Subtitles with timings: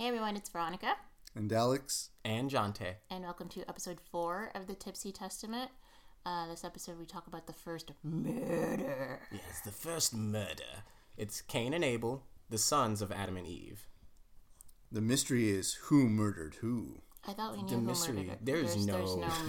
[0.00, 0.94] Hey everyone, it's Veronica,
[1.36, 2.94] And Alex, and Jonte.
[3.10, 5.70] and welcome to episode four of the Tipsy Testament.
[6.24, 9.20] Uh, this episode, we talk about the first murder.
[9.30, 10.84] Yes, the first murder.
[11.18, 13.88] It's Cain and Abel, the sons of Adam and Eve.
[14.90, 17.02] the mystery is who murdered who.
[17.28, 18.14] I thought we knew The who mystery.
[18.14, 18.38] murdered it.
[18.46, 19.04] There's, no,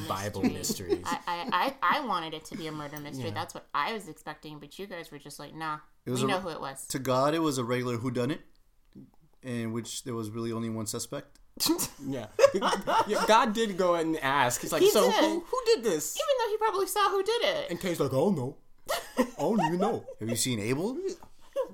[0.10, 0.98] Bible mystery.
[0.98, 1.06] mysteries.
[1.06, 3.30] I, I, I, I wanted it to be a murder mystery.
[3.30, 3.34] Yeah.
[3.36, 6.30] That's what I was expecting, but you guys were just like, nah, It was we
[6.30, 6.86] a- know who it was.
[6.88, 8.40] To God, it was a regular whodunit,
[9.44, 11.40] in which there was really only one suspect.
[12.08, 12.28] yeah.
[13.08, 13.24] yeah.
[13.28, 14.62] God did go and ask.
[14.62, 15.20] He's like, He so did.
[15.20, 16.16] who, who did this?
[16.18, 17.70] Even though he probably saw who did it.
[17.70, 18.58] And Cain's like, oh no.
[19.18, 20.06] I don't even know.
[20.20, 20.98] Have you seen Abel?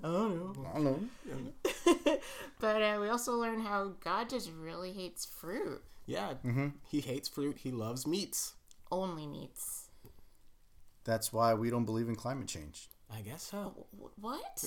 [0.03, 0.65] I don't know.
[0.71, 2.17] I don't know.
[2.59, 5.79] But uh, we also learned how God just really hates fruit.
[6.07, 6.33] Yeah.
[6.89, 7.57] He hates fruit.
[7.59, 8.53] He loves meats.
[8.91, 9.89] Only meats.
[11.03, 12.89] That's why we don't believe in climate change.
[13.15, 13.85] I guess so.
[13.95, 14.65] Wh- What?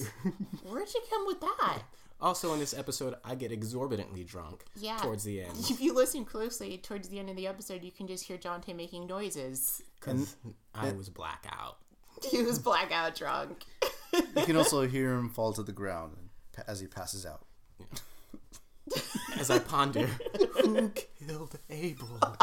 [0.64, 1.82] Where'd you come with that?
[2.22, 4.96] Also, in this episode, I get exorbitantly drunk Yeah.
[4.98, 5.52] towards the end.
[5.70, 8.74] If you listen closely, towards the end of the episode, you can just hear Jonte
[8.76, 9.80] making noises.
[9.98, 10.36] Because
[10.74, 11.78] I was blackout.
[12.30, 13.64] He was blackout drunk.
[14.12, 16.16] You can also hear him fall to the ground
[16.66, 17.46] as he passes out.
[19.38, 20.06] As I ponder,
[20.62, 22.08] who killed Abel?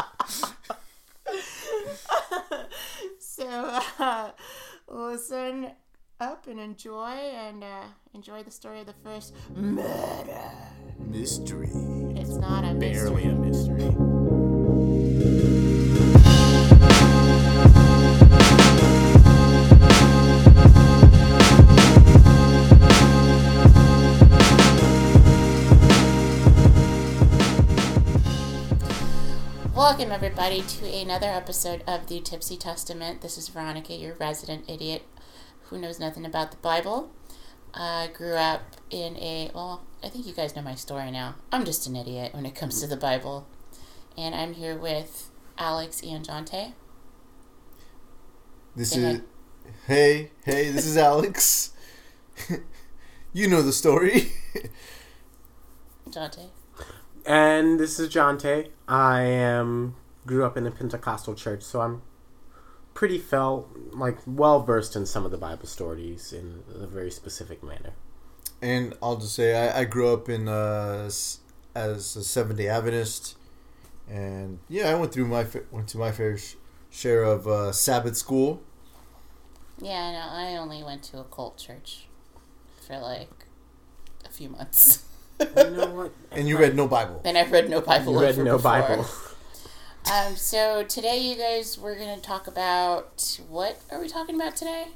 [3.20, 4.30] So, uh,
[4.88, 5.70] listen
[6.20, 10.50] up and enjoy, and uh, enjoy the story of the first murder.
[10.98, 11.70] Mystery.
[12.16, 13.22] It's not a mystery.
[13.22, 13.94] Barely a mystery.
[29.72, 33.20] Welcome, everybody, to another episode of the Tipsy Testament.
[33.20, 35.02] This is Veronica, your resident idiot
[35.68, 37.10] who knows nothing about the Bible.
[37.74, 41.36] I grew up in a, well, I think you guys know my story now.
[41.52, 43.46] I'm just an idiot when it comes to the Bible.
[44.16, 46.72] And I'm here with Alex and Jonte.
[48.74, 49.20] This Say is.
[49.86, 51.72] Hey, hey, this is Alex.
[53.32, 54.32] you know the story.
[56.10, 56.48] Jonte.
[57.26, 58.70] And this is Jonte.
[58.88, 62.02] I am grew up in a Pentecostal church, so I'm
[62.98, 67.62] pretty felt like well versed in some of the Bible stories in a very specific
[67.62, 67.92] manner.
[68.60, 71.04] and I'll just say I, I grew up in uh,
[71.76, 73.36] as a Seventh Day Adventist,
[74.10, 76.36] and yeah, I went through my went to my fair
[76.90, 78.60] share of uh, Sabbath school.
[79.80, 82.08] Yeah, no, I only went to a cult church
[82.84, 83.46] for like
[84.26, 85.04] a few months.
[85.38, 86.12] you know what?
[86.32, 87.20] And you read no Bible.
[87.24, 88.14] And I've read no Bible.
[88.14, 88.72] You read no before.
[88.72, 89.06] Bible.
[90.12, 94.88] Um, so today, you guys, we're gonna talk about what are we talking about today?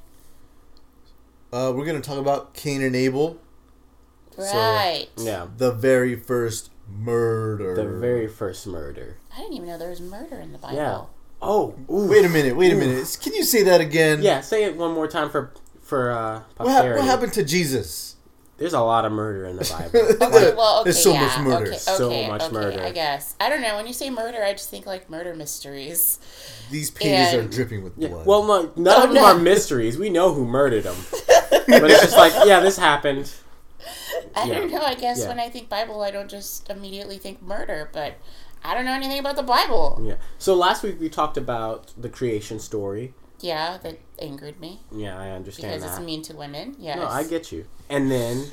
[1.53, 3.39] Uh, we're gonna talk about Cain and Abel,
[4.39, 5.09] Right.
[5.19, 7.75] Yeah, the very first murder.
[7.75, 9.19] the very first murder.
[9.37, 10.77] I didn't even know there was murder in the Bible.
[10.77, 11.03] Yeah.
[11.43, 12.09] Oh, ooh.
[12.09, 12.57] Wait a minute.
[12.57, 13.19] Wait a minute.
[13.23, 14.23] Can you say that again?
[14.23, 15.53] Yeah, say it one more time for
[15.83, 17.01] for uh, What, hap- posterity.
[17.01, 18.17] what happened to Jesus?
[18.63, 19.99] There's a lot of murder in the Bible.
[20.25, 21.67] Okay, well, okay, There's so yeah, much murder.
[21.71, 22.81] Okay, So okay, much okay, murder.
[22.85, 23.75] I guess I don't know.
[23.75, 26.21] When you say murder, I just think like murder mysteries.
[26.71, 28.25] These pages And- are dripping with Yeah, blood.
[28.27, 29.25] well, no, none Oh, of them no.
[29.25, 29.99] are mysteries.
[29.99, 30.95] We know who murdered them,
[31.51, 33.33] but it's just like, yeah, this happened.
[34.37, 34.55] I Yeah.
[34.61, 34.81] don't know.
[34.83, 35.29] I guess Yeah.
[35.29, 38.15] when I think Bible, I don't just immediately think murder, but
[38.65, 40.01] I don't know anything about the Bible.
[40.05, 40.15] Yeah.
[40.39, 43.13] So last week we talked about the creation story.
[43.43, 45.99] Yeah, that angered me Yeah, I understand because that.
[45.99, 46.77] it's mean to women.
[46.79, 46.97] Yes.
[46.97, 47.67] No, I get you.
[47.91, 48.45] And then,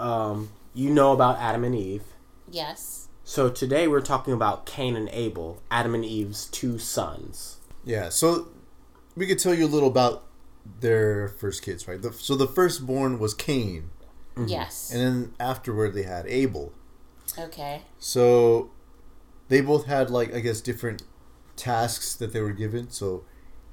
[0.00, 2.02] um, you know about Adam and Eve.
[2.50, 3.08] Yes.
[3.24, 7.56] So today we're talking about Cain and Abel, Adam and Eve's two sons.
[7.84, 8.08] yeah.
[8.10, 8.48] So
[9.16, 10.24] we could tell you a little about
[10.80, 12.00] their first kids, right?
[12.02, 13.90] The, so the firstborn was Cain,
[14.46, 14.90] Yes.
[14.92, 16.72] and then afterward they had Abel.
[17.38, 17.82] okay.
[17.98, 18.70] So
[19.48, 21.02] they both had like I guess different
[21.56, 22.90] tasks that they were given.
[22.90, 23.24] So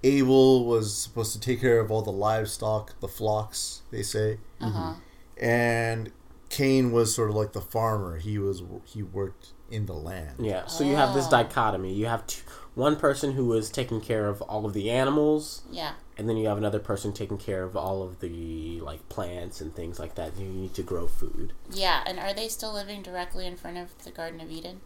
[0.03, 4.69] Abel was supposed to take care of all the livestock, the flocks, they say, Uh
[4.69, 4.93] huh.
[5.39, 6.11] and
[6.49, 8.17] Cain was sort of like the farmer.
[8.19, 10.35] He was he worked in the land.
[10.39, 10.67] Yeah.
[10.67, 11.31] So you have this Oh.
[11.31, 11.93] dichotomy.
[11.93, 12.43] You have two,
[12.75, 15.93] one person who was taking care of all of the animals, Yeah.
[16.15, 19.75] and then you have another person taking care of all of the like plants and
[19.75, 20.37] things like that.
[20.37, 21.53] You need to grow food.
[21.71, 22.03] Yeah.
[22.05, 24.81] And are they still living directly in front of the Garden of Eden?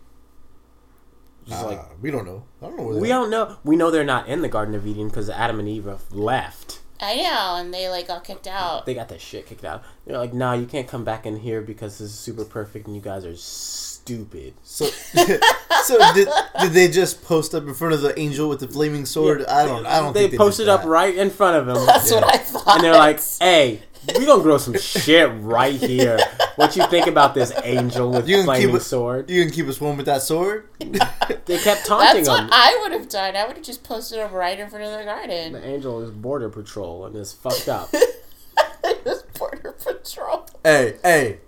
[1.47, 2.43] Just Uh, like we don't know.
[2.61, 2.83] I don't know.
[2.83, 3.57] Where we don't know.
[3.63, 6.79] We know they're not in the Garden of Eden because Adam and Eve left.
[6.99, 8.85] I know, and they like got kicked out.
[8.87, 9.83] They got that shit kicked out.
[10.05, 12.95] They're like, nah, you can't come back in here because this is super perfect and
[12.95, 14.55] you guys are stupid.
[14.63, 14.85] So,
[15.83, 16.27] so did,
[16.59, 19.45] did they just post up in front of the angel with the flaming sword?
[19.45, 19.85] I don't.
[19.85, 20.13] I don't.
[20.13, 21.85] They think they posted up right in front of him.
[21.85, 22.67] That's what I thought.
[22.75, 23.83] and they're like, "Hey,
[24.15, 26.17] We gonna grow some shit right here.
[26.55, 29.29] What you think about this angel with You can flaming keep it- sword?
[29.29, 30.69] You can keep us warm with that sword.
[30.79, 32.49] They kept taunting That's what.
[32.51, 33.35] I would have done.
[33.35, 35.53] I would have just posted him right in front of the garden.
[35.53, 37.89] The angel is border patrol and is fucked up.
[37.93, 40.47] it was border patrol.
[40.63, 41.39] hey, hey,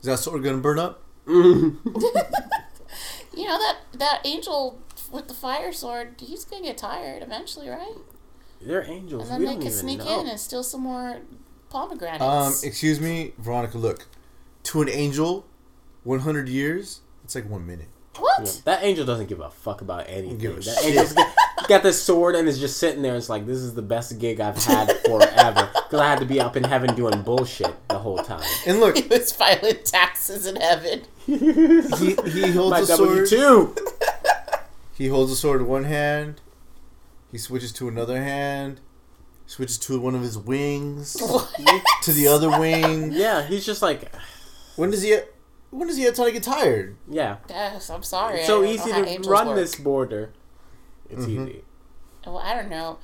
[0.00, 1.02] is that sword gonna burn up?
[3.36, 4.80] You know that that angel
[5.12, 6.14] with the fire sword.
[6.18, 7.94] He's gonna get tired eventually, right?
[8.60, 9.22] They're angels.
[9.22, 10.20] And then we they don't can sneak know.
[10.20, 11.18] in and steal some more
[11.70, 12.22] pomegranates.
[12.22, 13.78] Um, excuse me, Veronica.
[13.78, 14.06] Look,
[14.64, 15.46] to an angel,
[16.04, 17.00] one hundred years.
[17.24, 17.88] It's like one minute.
[18.18, 18.40] what?
[18.44, 20.38] Yeah, That angel doesn't give a fuck about anything.
[20.38, 20.84] give a that shit.
[20.86, 23.14] angel's got, got this sword and is just sitting there.
[23.16, 26.40] It's like this is the best gig I've had forever because I had to be
[26.40, 28.42] up in heaven doing bullshit the whole time.
[28.66, 31.02] And look, He was filing taxes in heaven.
[31.26, 33.28] he he holds My the W sword.
[33.28, 33.74] two.
[34.94, 36.40] He holds the sword in one hand.
[37.30, 38.80] He switches to another hand.
[39.48, 41.16] Switches to one of his wings.
[41.20, 41.50] What?
[42.02, 43.10] To the other wing.
[43.12, 44.14] Yeah, he's just like,
[44.76, 45.18] When does he?
[45.70, 46.96] When does he have time to get tired?
[47.08, 47.38] yeah.
[47.48, 48.38] Yes, I'm sorry.
[48.38, 49.56] It's so easy to run work.
[49.56, 50.32] this border.
[51.10, 51.48] It's Mhm.
[51.48, 51.64] easy.
[52.26, 52.98] Well, I don't know.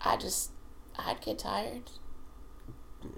[0.00, 0.50] I just,
[0.98, 1.90] I'd get tired.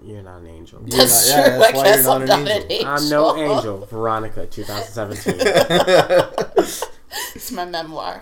[0.03, 0.79] You're not an angel.
[0.85, 2.65] You're That's not- yeah, that's I why guess you're not I'm an not angel.
[2.65, 2.87] an angel.
[2.87, 3.85] I'm no angel.
[3.87, 5.35] Veronica, 2017.
[7.35, 8.21] it's my memoir.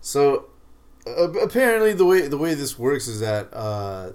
[0.00, 0.46] So
[1.06, 4.12] apparently, the way the way this works is that uh,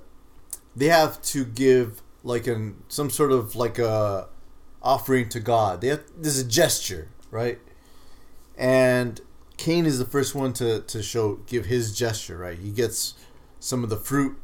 [0.75, 4.27] they have to give like an some sort of like a
[4.81, 5.81] offering to God.
[5.81, 7.59] They have there's a gesture, right?
[8.57, 9.21] And
[9.57, 12.57] Cain is the first one to to show give his gesture, right?
[12.57, 13.15] He gets
[13.59, 14.37] some of the fruit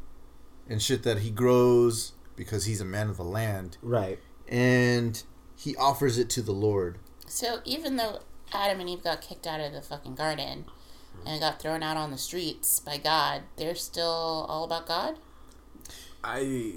[0.68, 4.18] and shit that he grows because he's a man of the land, right.
[4.46, 5.22] and
[5.56, 6.98] he offers it to the Lord.
[7.26, 8.20] So even though
[8.52, 10.66] Adam and Eve got kicked out of the fucking garden
[11.26, 15.16] and got thrown out on the streets by God, they're still all about God.
[16.22, 16.72] I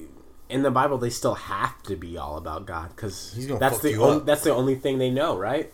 [0.50, 3.92] in the Bible they still have to be all about God because that's fuck the
[3.92, 4.26] you only, up.
[4.26, 5.72] that's the only thing they know, right?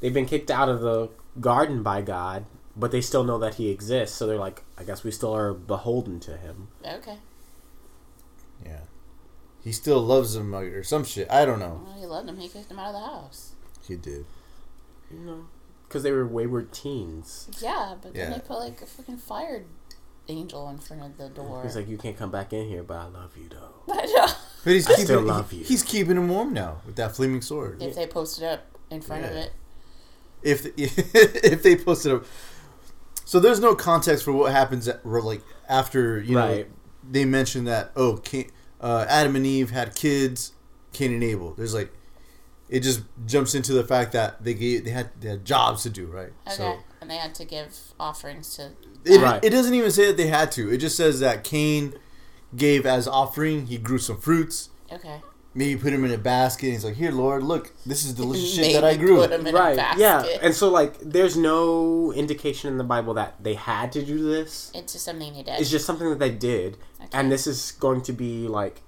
[0.00, 1.10] They've been kicked out of the
[1.40, 4.16] garden by God, but they still know that He exists.
[4.16, 6.68] So they're like, I guess we still are beholden to Him.
[6.86, 7.18] Okay.
[8.64, 8.80] Yeah,
[9.62, 11.30] he still loves him or some shit.
[11.30, 11.82] I don't know.
[11.84, 12.38] Well, he loved him.
[12.38, 13.52] He kicked him out of the house.
[13.86, 14.24] He did.
[15.10, 15.46] You know,
[15.94, 17.48] because they were wayward teens.
[17.60, 18.36] Yeah, but then Yeah.
[18.36, 19.64] they put like a fucking fire
[20.26, 21.62] angel in front of the door.
[21.62, 23.92] He's like, you can't come back in here, but I love you though.
[23.92, 24.26] I know.
[24.64, 25.62] But he's I keeping still love you.
[25.64, 27.80] he's keeping him warm now with that flaming sword.
[27.80, 29.52] If they posted up in front of it.
[30.42, 32.24] If the, if they posted up,
[33.24, 36.68] so there's no context for what happens at, like after you know Right.
[37.08, 38.50] they mention that oh Cain,
[38.80, 40.52] uh, Adam and Eve had kids,
[40.92, 41.54] Cain and Abel.
[41.54, 41.92] There's like
[42.68, 45.90] it just jumps into the fact that they gave they had they had jobs to
[45.90, 46.32] do right.
[46.46, 46.56] Okay.
[46.56, 47.68] So and they had to give
[48.00, 48.70] offerings to.
[49.04, 49.44] it, Right.
[49.44, 50.72] it doesn't even say that they had to.
[50.72, 51.94] It just says that Cain
[52.56, 53.66] gave as offering.
[53.66, 54.70] He grew some fruits.
[54.90, 55.20] Okay.
[55.56, 56.66] Maybe put him in a basket.
[56.66, 59.46] And he's like, "Here, Lord, look, this is delicious shit that I grew." Put him
[59.46, 59.76] in a right?
[59.76, 60.00] basket.
[60.00, 64.22] Yeah, and so like, there's no indication in the Bible that they had to do
[64.30, 64.72] this.
[64.74, 65.60] It's just something they did.
[65.60, 67.08] It's just something that they did, Okay.
[67.12, 68.80] and this is going to be like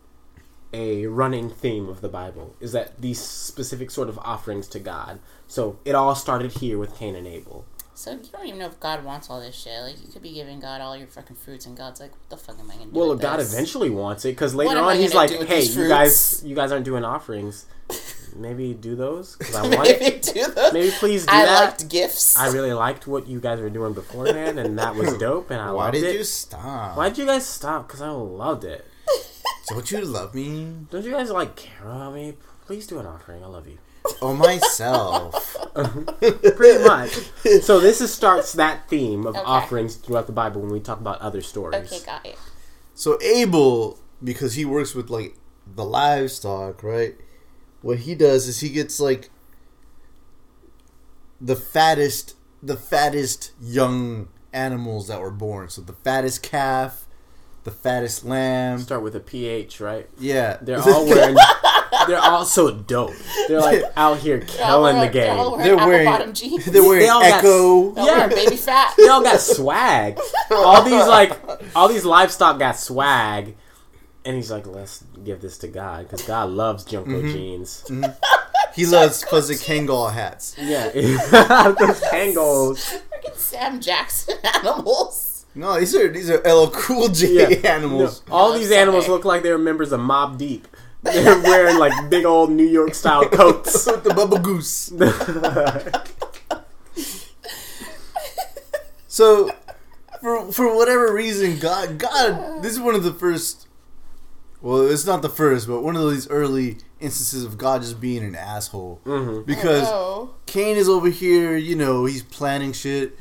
[0.72, 5.20] a running theme of the Bible is that these specific sort of offerings to God.
[5.46, 7.64] So it all started here with Cain and Abel.
[7.94, 9.80] So you don't even know if God wants all this shit.
[9.80, 12.36] Like you could be giving God all your fucking fruits, and God's like, "What the
[12.36, 13.52] fuck am I gonna do?" Well, with God this?
[13.54, 16.84] eventually wants it because later on he's like, "Hey, these you guys, you guys aren't
[16.84, 17.64] doing offerings.
[18.34, 20.00] Maybe do those because I want it.
[20.00, 20.73] Maybe do those.
[20.75, 22.37] Maybe please do I that." liked gifts.
[22.37, 25.70] I really liked what you guys were doing beforehand, and that was dope, and I
[25.73, 26.16] Why loved did it.
[26.16, 26.99] you stop?
[26.99, 27.87] Why did you guys stop?
[27.87, 28.85] Because I loved it.
[29.68, 30.75] Don't you love me?
[30.90, 32.35] Don't you guys like care about me?
[32.66, 33.42] Please do an offering.
[33.42, 33.78] I love you.
[34.23, 35.56] Oh myself.
[36.56, 37.11] Pretty much.
[37.62, 39.44] So this is, starts that theme of Okay.
[39.44, 41.92] offerings throughout the Bible when we talk about other stories.
[41.92, 42.38] okay, got it.
[42.94, 47.16] So Abel, because he works with like the livestock, right?
[47.82, 49.30] What he does is he gets like
[51.40, 55.68] the fattest, the fattest young animals that were born.
[55.68, 57.05] So the fattest calf,
[57.66, 58.78] the fattest lamb.
[58.78, 60.08] Start with a PH, right?
[60.18, 61.37] Yeah, They're all wearing.
[62.06, 63.12] they're all so dope.
[63.49, 65.58] They're like out here They're killing the wearing- They're game.
[65.62, 66.64] They're wearing- bottom jeans.
[66.64, 67.90] They're wearing They all got- Ecko.
[67.90, 68.26] They're Yeah.
[68.28, 68.94] baby fat.
[68.96, 70.18] They all got swag.
[70.50, 71.32] All these like,
[71.75, 73.56] all these livestock got swag,
[74.25, 77.32] and he's like, "Let's give this to God because God loves JNCO Mm-hmm.
[77.32, 77.85] jeans."
[78.75, 80.54] He loves fuzzy Kangol hats.
[80.58, 82.85] Yeah, those tangles.
[82.85, 85.25] Freaking Sam Jackson animals.
[85.56, 87.70] No, these are these are LL Cool J Yeah.
[87.72, 88.22] animals.
[88.28, 88.80] No, all these sorry.
[88.82, 90.68] animals look like they're members of Mobb Deep.
[91.02, 93.86] They're wearing like big old New York style coats.
[93.86, 94.92] With the Bubble Goose.
[99.08, 99.50] So,
[100.20, 103.66] for for whatever reason, God God, this is one of the first
[104.60, 108.22] Well, it's not the first, but one of these early instances of God just being
[108.25, 109.00] an asshole.
[109.06, 109.42] Mm-hmm.
[109.44, 113.18] Because Cain is over here, you know, he's planting shit,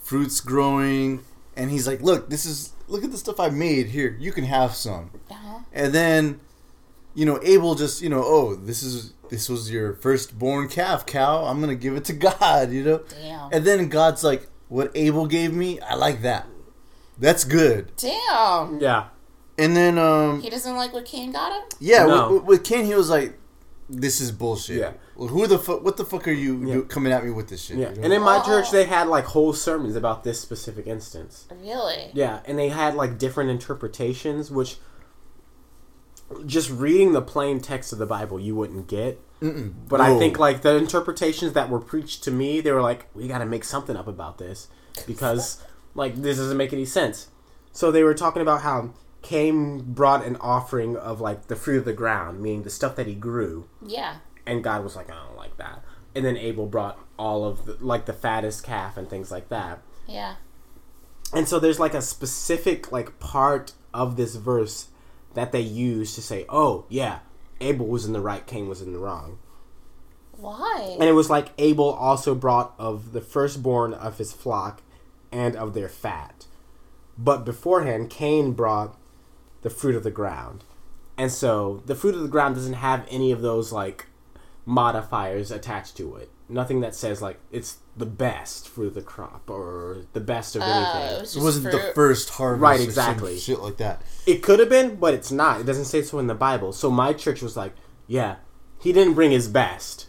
[0.00, 1.20] fruits growing,
[1.60, 3.86] and he's like, "Look, this is look at the stuff I made.
[3.88, 5.58] Here, you can have some." uh-huh.
[5.72, 6.40] And then,
[7.14, 11.44] you know, Abel just, you know, oh, this is this was your firstborn calf, cow.
[11.44, 12.98] I'm gonna give it to God, you know.
[13.08, 13.52] Damn.
[13.52, 16.46] And then God's like, "What Abel gave me, I like that.
[17.18, 18.80] That's good." Damn.
[18.80, 19.08] Yeah.
[19.58, 21.68] And then, um, He doesn't like what Cain got him?
[21.80, 22.32] yeah, No.
[22.32, 23.38] with, with Cain, he was like,
[23.92, 24.78] "This is bullshit.
[24.78, 24.92] Yeah.
[25.16, 25.82] Well, who the fuck?
[25.84, 26.74] What the fuck are you Yeah.
[26.74, 27.90] do- coming at me with this shit?" Yeah.
[27.90, 28.02] you know?
[28.04, 28.46] And in my Oh.
[28.46, 31.46] church, they had like whole sermons about this specific instance.
[31.60, 32.10] Really?
[32.14, 34.78] Yeah, and they had like different interpretations, which
[36.46, 39.20] just reading the plain text of the Bible you wouldn't get.
[39.40, 39.72] Mm-mm.
[39.88, 43.26] But I think like the interpretations that were preached to me, they were like, we
[43.26, 44.68] got to make something up about this
[45.06, 45.58] because
[45.94, 47.28] like this doesn't make any sense.
[47.72, 48.90] So they were talking about how
[49.22, 53.06] Cain brought an offering of like the fruit of the ground, meaning the stuff that
[53.06, 54.16] he grew, Yeah.
[54.46, 55.82] and God was like, I don't like that.
[56.14, 59.80] And then Abel brought all of the, like the fattest calf and things like that.
[60.08, 60.36] Yeah.
[61.32, 64.88] And so there's like a specific like part of this verse
[65.34, 67.20] that they use to say, "Oh, yeah,
[67.60, 69.38] Abel was in the right, Cain was in the wrong."
[70.36, 70.96] Why?
[70.98, 74.82] And it was like Abel also brought of the firstborn of his flock
[75.30, 76.46] and of their fat.
[77.18, 78.96] But beforehand Cain brought
[79.62, 80.64] the fruit of the ground.
[81.18, 84.06] And so the fruit of the ground doesn't have any of those like
[84.64, 86.30] modifiers attached to it.
[86.48, 90.62] Nothing that says like it's the best fruit of the crop or the best of
[90.64, 91.16] Oh, anything.
[91.16, 93.38] it was it wasn't the first harvest, Right, or some exactly.
[93.38, 94.02] shit like that.
[94.26, 95.60] It could have been, but it's not.
[95.60, 96.72] It doesn't say so in the Bible.
[96.72, 97.72] So my church was like,
[98.06, 98.36] yeah,
[98.80, 100.08] he didn't bring his best,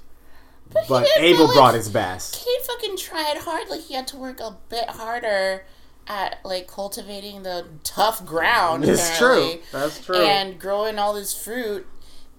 [0.72, 2.44] But but Abel but, brought like, his best.
[2.44, 3.70] Cain fucking tried hard.
[3.70, 5.66] Like he had to work a bit harder
[6.08, 8.84] at like cultivating the tough ground.
[8.86, 9.60] It's true.
[9.72, 10.18] That's true.
[10.18, 11.88] And growing all this fruit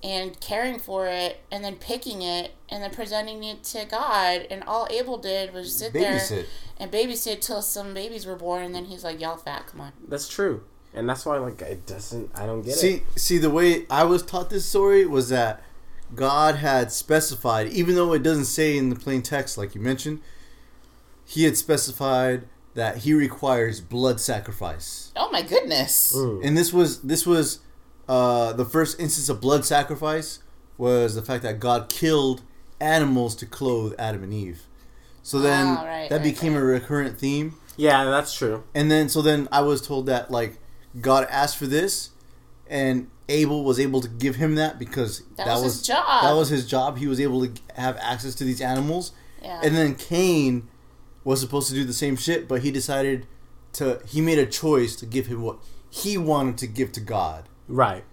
[0.02, 4.46] and caring for it and then picking it and then presenting it to God.
[4.50, 6.20] And all Abel did was sit there
[6.78, 8.64] and babysit till some babies were born.
[8.64, 11.86] And then he's like, "Y'all fat, come on." That's true, and that's why like it
[11.86, 12.30] doesn't.
[12.34, 13.18] I don't get See, it.
[13.18, 15.62] see, the way I was taught this story was that
[16.14, 20.20] God had specified, even though it doesn't say in the plain text, like you mentioned,
[21.24, 26.14] He had specified that He requires blood sacrifice, Oh my goodness.
[26.16, 26.44] Mm.
[26.44, 27.60] and this was this was
[28.08, 30.40] uh, the first instance of blood sacrifice
[30.78, 32.42] was the fact that God killed
[32.80, 34.62] animals to clothe Adam and Eve.
[35.22, 37.54] So then Ah, right, that right, became a recurrent theme.
[37.76, 38.64] Yeah, that's true.
[38.74, 40.58] And then so then I was told that like
[41.00, 42.10] God asked for this
[42.68, 46.22] and Abel was able to give him that because That was his job.
[46.24, 46.98] That was his job.
[46.98, 49.12] He was able to have access to these animals.
[49.42, 49.60] Yeah.
[49.62, 50.68] And then Cain
[51.24, 53.26] was supposed to do the same shit, but he decided
[53.74, 55.58] to he made a choice to give him what
[55.90, 57.48] he wanted to give to God.
[57.68, 58.04] Right.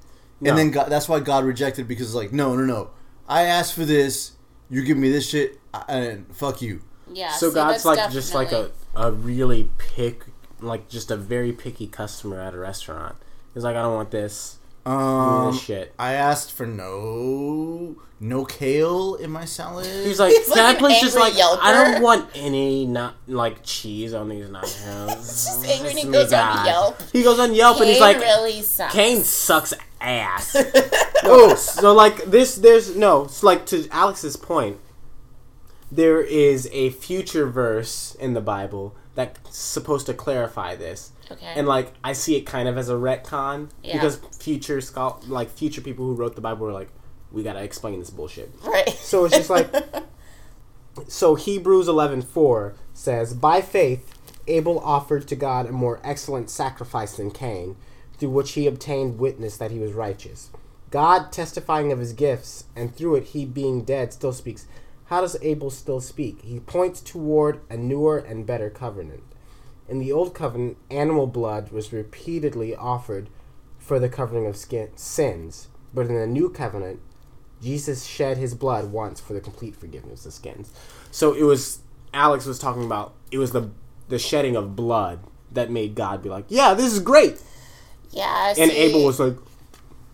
[0.42, 0.50] No.
[0.50, 2.92] And then God, that's why God rejected because it's like no, no, no.
[3.28, 4.34] I asked for this,
[4.70, 6.82] you give me this shit and fuck you.
[7.12, 7.32] yeah.
[7.32, 10.26] so see, God's that's like just like a a really pick
[10.62, 13.16] like just a very picky customer at a restaurant.
[13.54, 14.59] He's like, I don't want this.
[14.86, 15.94] Give Um, this shit.
[16.00, 19.86] I asked for no no kale in my salad.
[20.06, 22.86] He's like, He's can like I an please just angry like I don't want any
[22.86, 25.08] not like cheese on these nachos.
[25.18, 27.02] just angry and he goes me, on Yelp.
[27.14, 28.94] He goes on Yelp and he's like, really sucks.
[28.94, 30.56] Cain sucks ass.
[31.24, 33.26] oh, so like this, there's no.
[33.26, 34.78] It's like to Alex's point.
[35.92, 41.54] There is a future verse in the Bible that's supposed to clarify this, Okay.
[41.56, 43.94] and like I see it kind of as a retcon Yeah.
[43.94, 46.90] because future schol- like future people who wrote the Bible were like,
[47.32, 48.52] we gotta explain this bullshit.
[48.66, 48.90] right.
[48.90, 49.72] So it's just like
[51.08, 54.14] so Hebrews 11:4 says, "By faith
[54.48, 57.76] Abel offered to God a more excellent sacrifice than Cain,
[58.18, 60.50] through which he obtained witness that he was righteous.
[60.90, 64.66] God testifying of his gifts, and through it he being dead still speaks."
[65.06, 66.42] How does Abel still speak?
[66.44, 69.24] He points toward a newer and better covenant.
[69.90, 73.30] In the old covenant, animal blood was repeatedly offered
[73.78, 77.00] for the covering of skin, sins, but in the new covenant,
[77.62, 80.72] Jesus shed his blood once for the complete forgiveness of sins.
[81.12, 81.80] So it was
[82.14, 83.72] Alex was talking about it was the
[84.08, 85.20] the shedding of blood
[85.52, 87.42] that made God be like, "Yeah, this is great."
[88.12, 88.54] yeah.
[88.58, 89.36] And see, Abel was like,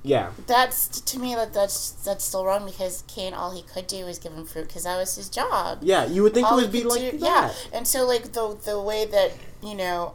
[0.06, 4.06] "Yeah, That's to me that that's that's still wrong because Cain all he could do
[4.06, 5.80] was give him fruit because that was his job.
[5.82, 7.52] yeah." You would think it would be like do- yeah.
[7.74, 9.32] And so like the the way that
[9.64, 10.14] you know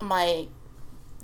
[0.00, 0.46] my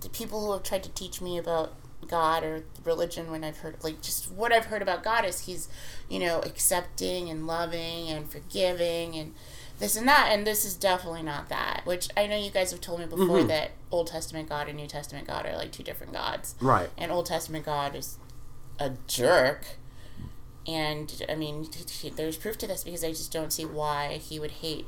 [0.00, 1.72] the people who have tried to teach me about
[2.06, 5.68] God or religion when I've heard like just what I've heard about God is he's
[6.08, 9.34] you know accepting and loving and forgiving and
[9.78, 11.82] this and that, and this is definitely not that.
[11.84, 13.48] Which I know you guys have told me before Mm-hmm.
[13.48, 16.54] that Old Testament God and New Testament God are like two different gods.
[16.60, 16.88] Right.
[16.96, 18.18] And Old Testament God is
[18.78, 19.66] a jerk.
[20.66, 24.14] And I mean, t- t- there's proof to this because I just don't see why
[24.22, 24.86] he would hate.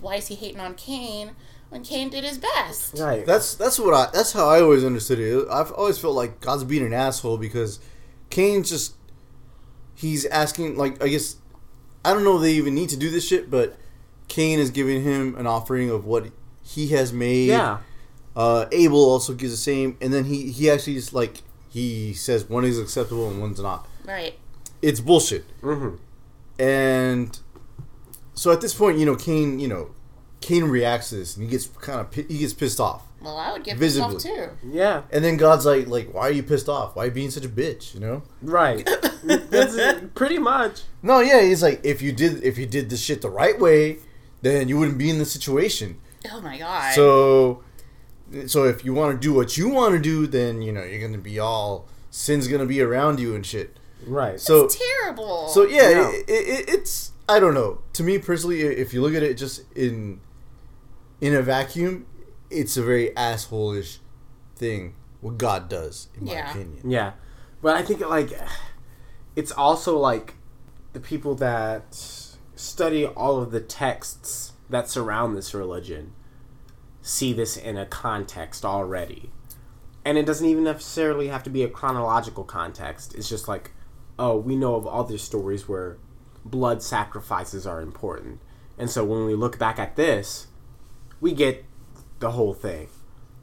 [0.00, 1.32] Why is he hating on Cain
[1.70, 2.94] when Cain did his best?
[2.98, 3.26] Right.
[3.26, 5.46] That's that's what I that's how I always understood it.
[5.50, 7.80] I've always felt like God's being an asshole because
[8.30, 8.94] Cain's just
[9.96, 11.36] he's asking like I guess
[12.04, 13.76] I don't know if they even need to do this shit, but
[14.28, 16.26] Cain is giving him an offering of what
[16.62, 17.48] he has made.
[17.48, 17.78] yeah.
[18.36, 22.48] Uh, Abel also gives the same, and then he he actually is like he says
[22.48, 23.86] one is acceptable and one's not.
[24.04, 24.34] Right.
[24.82, 25.44] It's bullshit.
[25.60, 25.96] Mm-hmm.
[26.60, 27.38] And
[28.34, 29.90] so at this point, you know, Cain, you know,
[30.40, 33.02] Cain reacts to this and he gets kind of he gets pissed off.
[33.20, 34.16] Well, I would get Visibly.
[34.16, 34.50] off too.
[34.64, 35.02] Yeah.
[35.10, 36.94] And then God's like, like, why are you pissed off?
[36.94, 37.94] Why are you being such a bitch?
[37.94, 38.22] You know?
[38.42, 38.84] Right.
[39.24, 40.82] That's pretty much.
[41.02, 43.98] No, yeah, he's like, if you did if you did this shit the right way,
[44.44, 46.00] then you wouldn't be in this situation.
[46.32, 46.94] Oh my god.
[46.94, 47.62] So,
[48.46, 51.00] so if you want to do what you want to do, then you know you're
[51.06, 53.78] gonna be all sin's gonna be around you and shit.
[54.06, 54.38] Right.
[54.38, 55.48] So, it's terrible.
[55.48, 56.10] so yeah, No.
[56.10, 57.80] it, it, it's I don't know.
[57.94, 60.20] To me personally, if you look at it just in
[61.20, 62.06] in a vacuum,
[62.50, 63.98] it's a very assholish
[64.56, 66.90] thing what God does, in my opinion.
[66.90, 67.12] Yeah,
[67.62, 68.30] but I think like
[69.36, 70.34] it's also like
[70.92, 71.94] the people that
[72.56, 76.12] study all of the texts that surround this religion
[77.02, 79.30] see this in a context already.
[80.04, 83.14] And it doesn't even necessarily have to be a chronological context.
[83.14, 83.72] It's just like,
[84.18, 85.98] oh, we know of other stories where
[86.44, 88.40] blood sacrifices are important.
[88.78, 90.48] And so when we look back at this,
[91.20, 91.64] we get
[92.20, 92.88] the whole thing.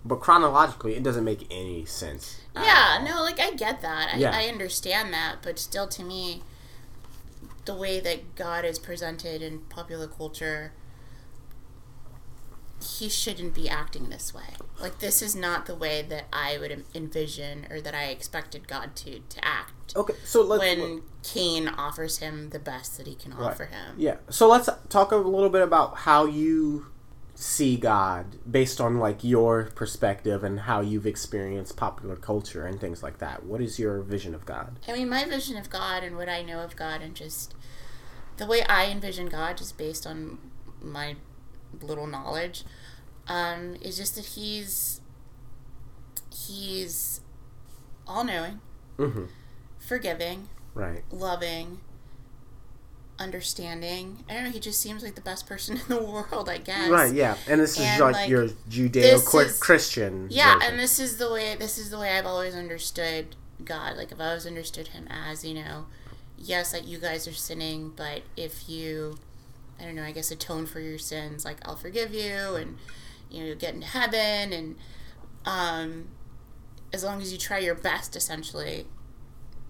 [0.03, 2.41] But chronologically, it doesn't make any sense.
[2.55, 4.15] yeah, no, like I get that.
[4.15, 4.31] I, Yeah.
[4.35, 6.41] I understand that, but still, to me,
[7.65, 10.73] the way that God is presented in popular culture,
[12.83, 14.55] he shouldn't be acting this way.
[14.79, 18.95] Like this is not the way that I would envision or that I expected God
[18.97, 19.95] to to act.
[19.95, 23.95] Okay, so let's when Cain offers him the best that he can offer him.
[23.97, 24.15] Yeah.
[24.29, 26.87] So let's talk a little bit about how you
[27.41, 33.01] see God based on like your perspective and how you've experienced popular culture and things
[33.01, 33.43] like that.
[33.43, 34.77] What is your vision of God?
[34.87, 37.55] I mean, my vision of God and what I know of God, and just
[38.37, 40.37] the way I envision God, just based on
[40.83, 41.15] my
[41.81, 42.63] little knowledge,
[43.27, 45.01] um, is just that He's
[46.31, 47.21] He's
[48.07, 48.59] all knowing,
[48.99, 49.25] Mm-hmm.
[49.79, 51.03] forgiving, Right.
[51.11, 51.79] loving,
[53.21, 54.23] understanding.
[54.29, 54.49] I don't know.
[54.49, 56.89] He just seems like the best person in the world, I guess.
[56.89, 57.13] Right.
[57.13, 57.37] Yeah.
[57.47, 60.27] And this is And, like, like, your Judeo-Christian.
[60.29, 60.71] Yeah, version.
[60.71, 63.97] and this is the way this is the way I've always understood God.
[63.97, 65.85] Like if I always understood him as, you know,
[66.37, 69.17] yes, like you guys are sinning, but if you
[69.79, 72.77] I don't know, I guess atone for your sins, like I'll forgive you and
[73.29, 74.75] you know, you'll get into heaven and
[75.45, 76.09] um
[76.93, 78.85] as long as you try your best essentially,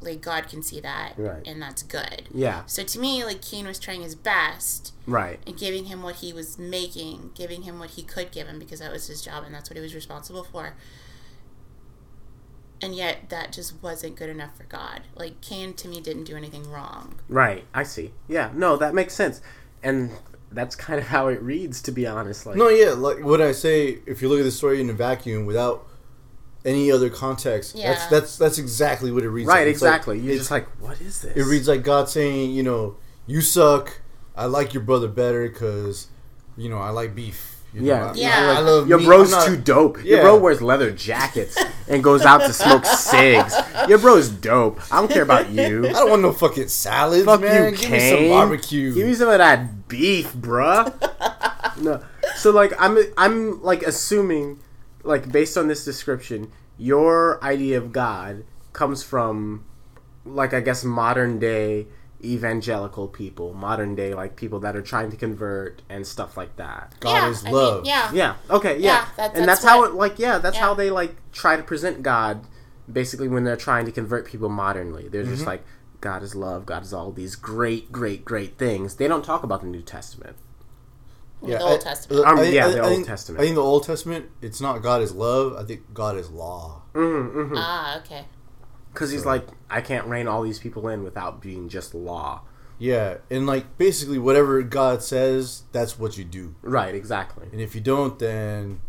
[0.01, 1.41] like God can see that Right.
[1.45, 2.23] and that's good.
[2.33, 2.63] Yeah.
[2.65, 5.39] So to me, like Cain was trying his best Right.
[5.45, 8.79] and giving him what he was making, giving him what he could give him because
[8.79, 10.73] that was his job and that's what he was responsible for.
[12.81, 15.01] And yet that just wasn't good enough for God.
[15.15, 17.19] Like Cain to me didn't do anything wrong.
[17.29, 17.65] Right.
[17.73, 18.11] I see.
[18.27, 18.49] Yeah.
[18.55, 19.39] No, that makes sense.
[19.83, 20.09] And
[20.51, 22.45] that's kind of how it reads, to be honest.
[22.45, 22.55] Like.
[22.57, 25.45] No, yeah, like what I say, if you look at the story in a vacuum
[25.45, 25.87] without
[26.65, 27.91] any other context, Yeah.
[27.93, 29.47] that's that's that's exactly what it reads.
[29.47, 29.65] Right.
[29.65, 29.73] like.
[29.73, 30.17] It's like- Exactly.
[30.19, 31.35] You're it's- just like, what is this?
[31.35, 32.95] it reads like God saying, you know,
[33.27, 33.99] you suck.
[34.35, 36.07] I like your brother better because,
[36.57, 37.47] you know, I like beef.
[37.73, 38.11] You know, Yeah.
[38.11, 38.55] I, Yeah.
[38.57, 39.05] I love Your meat.
[39.05, 40.03] bro's not- too dope.
[40.03, 43.55] Your bro wears leather jackets and goes out to smoke cigs.
[43.87, 44.79] Your bro's dope.
[44.91, 45.87] I don't care about you.
[45.87, 47.71] I don't want no fucking salads, Fuck man.
[47.71, 47.91] you, Give Cain.
[47.91, 48.93] me some barbecue.
[48.93, 50.93] Give me some of that beef, bruh.
[51.81, 52.01] no.
[52.35, 54.59] So like I'm I'm like assuming
[55.03, 59.65] like based on this description, your idea of God comes from
[60.25, 61.87] like I guess modern day
[62.23, 66.93] evangelical people, modern day like people that are trying to convert and stuff like that.
[66.99, 67.85] God yeah, is I mean, love.
[67.85, 68.11] yeah.
[68.13, 68.35] Yeah.
[68.49, 68.77] Okay.
[68.77, 68.79] Yeah.
[68.79, 70.61] Yeah, that- and that's that's, how it like yeah that's yeah.
[70.61, 72.45] how they like try to present God
[72.91, 75.07] basically when they're trying to convert people modernly.
[75.07, 75.33] They're Mm-hmm.
[75.33, 75.63] just like
[75.99, 76.65] God is love.
[76.65, 78.95] God is all these great, great, great things.
[78.95, 80.35] They don't talk about the New Testament.
[81.41, 82.25] The Old I- Testament.
[82.25, 83.39] Um, I think- yeah, the I Old think- Testament.
[83.41, 85.55] I think the Old Testament, it's not God is love.
[85.57, 86.81] I think God is law.
[86.93, 87.53] Mm-hmm.
[87.57, 88.25] Ah, okay.
[88.93, 92.41] Because he's like, I can't rein all these people in without being just law.
[92.77, 96.55] Yeah, and like basically whatever God says, that's what you do.
[96.61, 96.93] Right.
[96.95, 97.47] Exactly.
[97.51, 98.81] And if you don't, then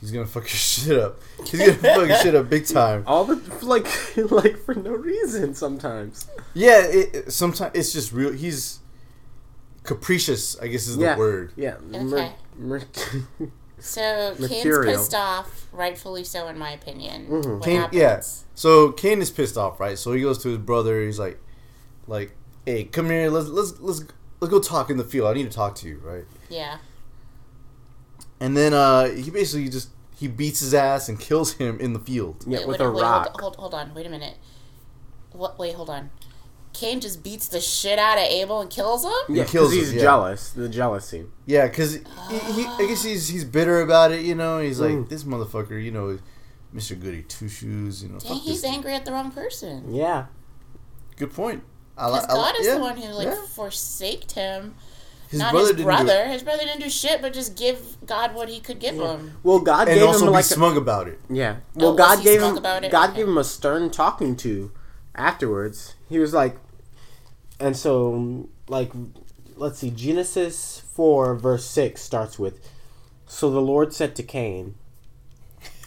[0.00, 1.18] he's gonna fuck your shit up.
[1.44, 3.02] He's gonna fuck your shit up big time.
[3.06, 3.34] All the
[3.66, 3.86] like,
[4.30, 6.28] like for no reason sometimes.
[6.54, 8.32] Yeah, it, it, sometimes it's just real.
[8.32, 8.78] He's
[9.88, 10.58] capricious.
[10.60, 11.52] I guess is yeah, the word.
[11.56, 11.76] Yeah.
[11.92, 12.32] Okay.
[12.56, 12.82] Mer-
[13.80, 17.26] So Cain's pissed off, rightfully so, in my opinion.
[17.28, 17.52] Mm-hmm.
[17.52, 18.00] What Cain, happens?
[18.00, 18.20] yeah.
[18.54, 19.96] So Cain is pissed off, right?
[19.96, 21.00] So he goes to his brother.
[21.04, 21.40] He's like,
[22.08, 22.32] like,
[22.66, 23.30] hey, come here.
[23.30, 24.02] Let's let's let's
[24.40, 25.28] let's go talk in the field.
[25.28, 26.24] I need to talk to you, right?
[26.48, 26.78] Yeah.
[28.40, 32.00] And then uh, he basically just he beats his ass and kills him in the
[32.00, 32.44] field.
[32.48, 33.40] yeah, wait, with wait, a wait, rock.
[33.40, 33.94] Hold, hold, hold on.
[33.94, 34.38] Wait a minute.
[35.30, 35.56] What?
[35.56, 36.10] Wait, hold on.
[36.78, 39.12] Cain just beats the shit out of Abel and kills him.
[39.36, 40.02] Yeah, kills because he's him, yeah.
[40.02, 40.50] jealous.
[40.50, 41.24] The jealousy.
[41.46, 44.24] Yeah, because he, he, I guess he's he's bitter about it.
[44.24, 45.08] You know, he's like Mm.
[45.08, 45.82] this motherfucker.
[45.82, 46.18] You know,
[46.72, 48.02] Mister Goody Two Shoes.
[48.02, 48.70] You know, Dang, he's this.
[48.70, 49.92] angry at the wrong person.
[49.94, 50.26] Yeah.
[51.16, 51.62] Good point.
[51.96, 53.44] I, li- Because I God is yeah, the one who like yeah.
[53.54, 54.76] forsaked him,
[55.30, 56.24] His not brother his didn't brother.
[56.26, 56.30] do.
[56.30, 59.36] His brother didn't do shit, but just give God what he could give him.
[59.42, 61.18] Well, God and gave also him be like a, smug about it.
[61.28, 61.56] yeah.
[61.74, 62.92] Well, was God gave him about it?
[62.92, 63.18] God Okay.
[63.18, 64.70] gave him a stern talking to
[65.16, 65.96] afterwards.
[66.08, 66.56] He was like,
[67.60, 68.92] and so like,
[69.56, 72.60] let's see, Genesis four verse six starts with,
[73.26, 74.74] so the Lord said to Cain,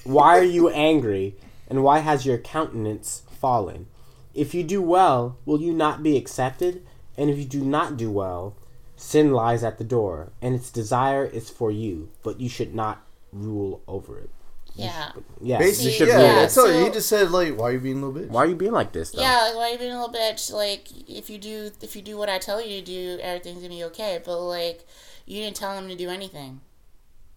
[0.03, 1.35] "Why are you angry,
[1.67, 3.87] and why has your countenance fallen?
[4.33, 6.85] If you do well, will you not be accepted?
[7.17, 8.55] And if you do not do well,
[8.95, 13.05] sin lies at the door, and its desire is for you, but you should not
[13.33, 14.29] rule over it."
[14.75, 15.11] Yeah.
[15.41, 16.15] Yeah, Basically, you should yeah.
[16.15, 18.05] rule yeah, I told you, so- he just said like, "Why are you being a
[18.07, 19.11] little bitch?" Why are you being like this?
[19.11, 19.21] Though?
[19.21, 20.51] Yeah, like why you being a little bitch?
[20.51, 23.69] Like if you do if you do what I tell you to do, everything's gonna
[23.69, 24.21] be okay.
[24.23, 24.87] But like
[25.25, 26.61] you didn't tell him to do anything.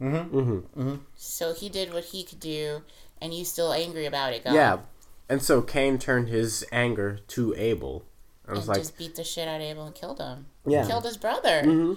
[0.00, 0.58] Mm-hmm.
[0.58, 2.82] hmm So he did what he could do
[3.20, 4.54] and you still angry about it, God.
[4.54, 4.78] Yeah,
[5.28, 8.04] and so Cain turned his anger to Abel.
[8.46, 10.46] I And was like, just beat the shit out of Abel and killed him.
[10.66, 10.86] Yeah.
[10.86, 11.62] Killed his brother.
[11.64, 11.96] Mhm.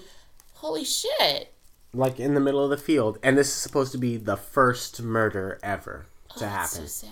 [0.54, 1.54] Holy shit.
[1.97, 5.01] Like in the middle of the field, and this is supposed to be the first
[5.01, 6.88] murder ever Oh, to that's happen.
[6.89, 7.12] so sad.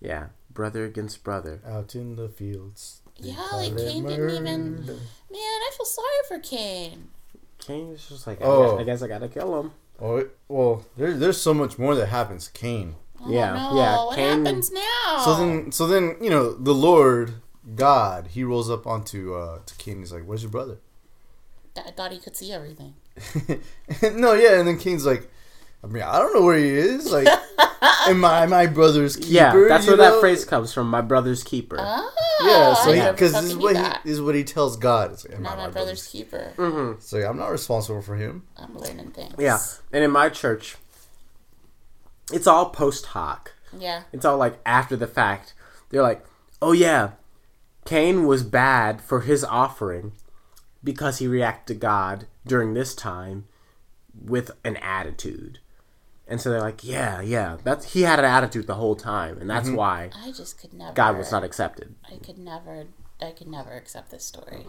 [0.00, 1.60] Yeah, brother against brother.
[1.66, 3.00] Out in the fields.
[3.16, 4.92] Yeah, like it Cain didn't even murder.
[4.92, 7.08] Man, I feel sorry for Cain.
[7.58, 8.72] Cain was just like, I, Oh.
[8.72, 9.72] guess, I guess I gotta kill him.
[10.00, 12.46] Oh it- well, there, there's so much more that happens.
[12.46, 12.96] to Cain.
[13.20, 13.76] Oh, Yeah, no.
[13.76, 15.22] yeah, What Cain- happens now?
[15.24, 17.34] So then, so then, you know, the Lord
[17.76, 20.00] God, he rolls up onto uh, to Cain.
[20.00, 20.78] He's like, "Where's your brother?"
[21.76, 22.94] I thought he could see everything.
[24.14, 25.28] no, yeah, and then Cain's like,
[25.82, 27.10] "I mean, I don't know where he is.
[27.10, 27.26] Like,
[28.08, 30.88] am I my brother's keeper?" yeah, that's you where that phrase comes from.
[30.88, 31.76] My brother's keeper.
[31.80, 34.00] Oh, Yeah, so I he never because this is what that.
[34.02, 35.12] he this is what he tells God.
[35.12, 36.52] It's like, am I Not my brother's keeper.
[36.56, 38.44] hmm So yeah, I'm not responsible for him.
[38.56, 39.34] I'm learning things.
[39.38, 39.58] Yeah,
[39.92, 40.76] and in my church,
[42.32, 43.52] it's all post hoc.
[43.76, 44.02] Yeah.
[44.12, 45.54] It's all like after the fact.
[45.90, 46.24] They're like,
[46.62, 47.10] oh yeah,
[47.84, 50.12] Cain was bad for his offering
[50.84, 53.46] because he reacted to God during this time
[54.14, 55.58] with an attitude.
[56.28, 59.50] And so they're like, yeah, yeah, that's he had an attitude the whole time, and
[59.50, 60.92] that's why I just could never.
[60.94, 61.94] God was not accepted.
[62.10, 62.86] I could never.
[63.20, 64.66] I could never accept this story.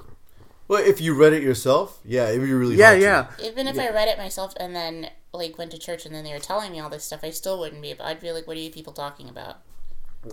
[0.67, 3.03] Well, if you read it yourself, yeah, it would be really Yeah, hard to.
[3.05, 6.23] yeah, Even if I read it myself and then like went to church and then
[6.23, 7.97] they were telling me all this stuff, I still wouldn't be.
[7.99, 9.59] I'd be like, "What are you people talking about?"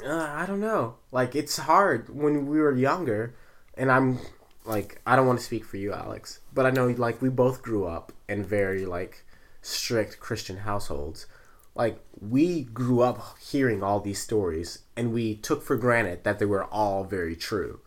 [0.05, 0.97] uh, I don't know.
[1.13, 3.35] Like it's hard when we were younger,
[3.77, 4.19] and I'm
[4.65, 7.63] like, I don't want to speak for you, Alex, but I know like we both
[7.63, 9.25] grew up in very like
[9.61, 11.27] strict Christian households.
[11.75, 16.45] Like we grew up hearing all these stories, and we took for granted that they
[16.45, 17.81] were all very true,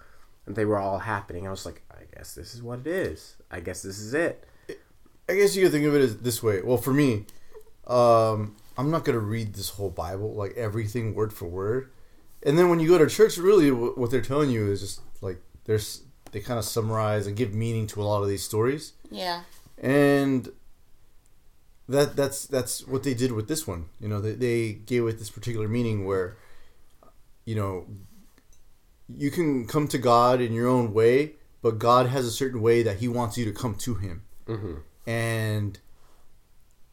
[0.46, 1.48] and they were all happening.
[1.48, 3.36] I was like, I guess this is what it is.
[3.52, 4.48] I guess this is it.
[5.30, 6.62] I guess you could think of it as this way.
[6.62, 7.26] Well, for me,
[7.88, 11.92] um, I'm not gonna read this whole Bible like everything word for word,
[12.44, 15.42] and then when you go to church, really what they're telling you is just like
[15.66, 16.05] there's
[16.36, 19.44] they kind of summarize and give meaning to a lot of these stories, Yeah.
[19.78, 20.50] and
[21.88, 23.86] that that's that's what they did with this one.
[24.02, 26.36] You know, they they gave it this particular meaning where,
[27.46, 27.86] you know,
[29.08, 32.84] you can come to God in your own way, but God has a certain way
[32.84, 35.10] that He wants you to come to Him, Mm-hmm.
[35.10, 35.80] and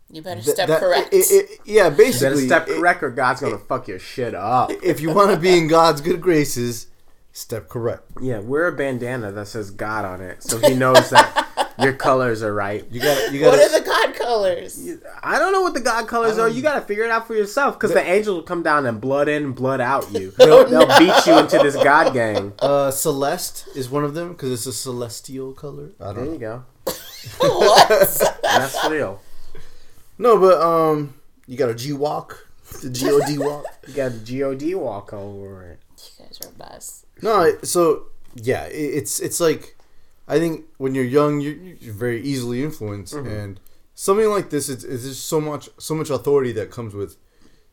[0.09, 1.09] You better Th- step that- correct.
[1.13, 4.35] it- it- yeah, You better basically, step it- correct, or God's gonna fuck your shit
[4.37, 4.71] up.
[4.85, 6.87] if you want to be in God's good graces,
[7.33, 8.05] step correct.
[8.21, 12.43] Yeah, wear a bandana that says God on it, so he knows that your colors
[12.43, 12.85] are right.
[12.91, 13.51] You got, you got.
[13.53, 14.89] what are the God colors?
[15.23, 16.49] I don't know what the God colors are.
[16.49, 19.01] You got to figure it out for yourself, because the angels will come down and
[19.01, 20.31] blood in, blood out you.
[20.39, 22.53] They'll, they'll beat you into this God gang.
[22.59, 25.91] Uh, Celeste is one of them because it's a celestial color.
[26.01, 26.65] I There don't you know.
[26.87, 26.93] go.
[27.41, 27.89] what?
[28.43, 29.21] That's real.
[30.19, 31.15] No, but um,
[31.47, 32.47] you got a G walk,
[32.83, 33.65] the G O D walk.
[33.89, 34.13] You got
[34.55, 35.79] God walk over it.
[36.41, 37.23] You guys are.
[37.23, 39.77] No, so yeah, it's it's like
[40.29, 43.61] I think when you're young, you're, you're very easily influenced, and
[43.95, 47.17] something like this, it's, it's just so much so much authority that comes with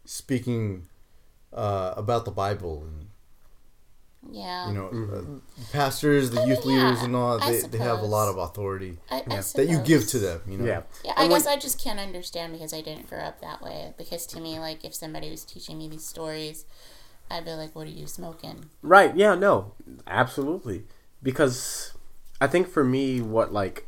[0.05, 0.87] speaking
[1.53, 3.07] uh, about the Bible, and
[4.31, 4.67] Yeah.
[4.67, 5.35] You know, Mm-hmm.
[5.37, 5.39] uh,
[5.71, 7.39] pastors, the youth yeah, leaders, and all.
[7.39, 10.41] They, they have a lot of authority I, I that you give to them.
[10.47, 10.65] You know.
[10.65, 10.81] Yeah.
[11.05, 13.61] Yeah, I And guess when- I just can't understand because I didn't grow up that
[13.61, 13.93] way.
[13.97, 16.65] Because to me, like, if somebody was teaching me these stories,
[17.29, 19.15] I'd be like, "What are you smoking?" Right.
[19.15, 19.35] Yeah.
[19.35, 19.73] No.
[20.07, 20.83] Absolutely.
[21.21, 21.93] Because
[22.41, 23.85] I think for me, what like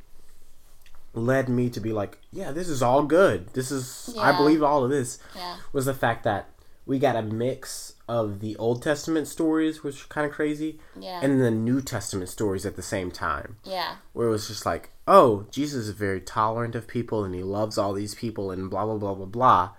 [1.14, 3.48] led me to be like, yeah, this is all good.
[3.54, 6.48] This is I believe all of this Yeah, was the fact that
[6.86, 11.20] we got a mix of the Old Testament stories, which are kind of crazy, yeah,
[11.22, 13.58] and the New Testament stories at the same time.
[13.64, 17.44] yeah, where it was just like, oh, Jesus is very tolerant of people and he
[17.44, 19.70] loves all these people and blah blah blah blah blah.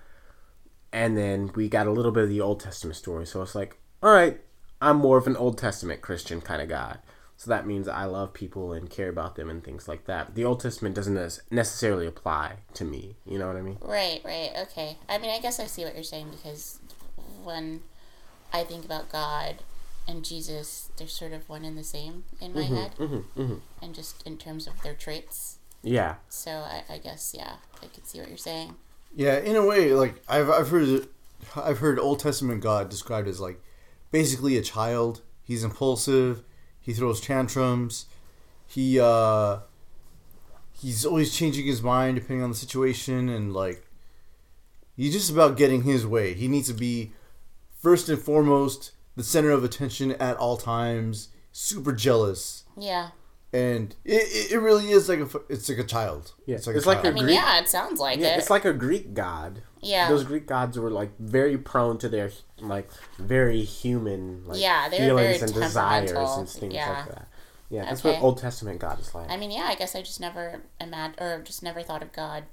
[0.93, 3.79] And then we got a little bit of the Old Testament story, so it's like,
[4.03, 4.41] all right,
[4.81, 6.97] I'm more of an Old Testament Christian kind of guy.
[7.37, 10.35] So that means I love people and care about them and things like that.
[10.35, 13.17] The Old Testament doesn't necessarily apply to me.
[13.27, 13.79] You know what I mean?
[13.81, 14.97] right, right, okay.
[15.09, 16.79] I mean, I guess I see what you're saying because
[17.43, 17.81] when
[18.53, 19.57] I think about God
[20.07, 24.25] and Jesus, they're sort of one and the same in my head, hmm and just
[24.27, 25.59] in terms of their traits.
[25.83, 26.17] Yeah.
[26.29, 28.77] So I, I guess, yeah, I could see what you're saying.
[29.15, 31.09] Yeah, in a way, like I've I've heard
[31.57, 33.61] I've heard Old Testament God described as like
[34.11, 35.23] basically a child.
[35.43, 36.43] He's impulsive.
[36.81, 38.07] He throws tantrums.
[38.67, 39.59] He uh
[40.73, 43.87] he's always changing his mind depending on the situation and like
[44.97, 46.35] he's just about getting his way.
[46.35, 47.13] He needs to be
[47.79, 51.29] first and foremost the center of attention at all times.
[51.53, 52.65] Super jealous.
[52.79, 53.11] Yeah,
[53.53, 56.33] And it, it, it really is like a f- it's like a child.
[56.47, 57.09] Yeah, it's like it's a like child.
[57.09, 58.39] I mean, Greek- yeah, it sounds like Yeah, it.
[58.39, 59.63] it's like a Greek god.
[59.83, 62.89] yeah, Those Greek gods were like very prone to their like
[63.19, 66.91] very human like Yeah, feelings very and desires and things Yeah.
[66.91, 67.29] like that.
[67.69, 68.15] Yeah, that's Okay.
[68.15, 69.31] what Old Testament God is like.
[69.31, 72.45] I mean, yeah, I guess I just never imagined or just never thought of God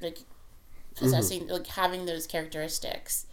[0.00, 0.96] like mm-hmm.
[0.96, 3.26] possessing like having those characteristics.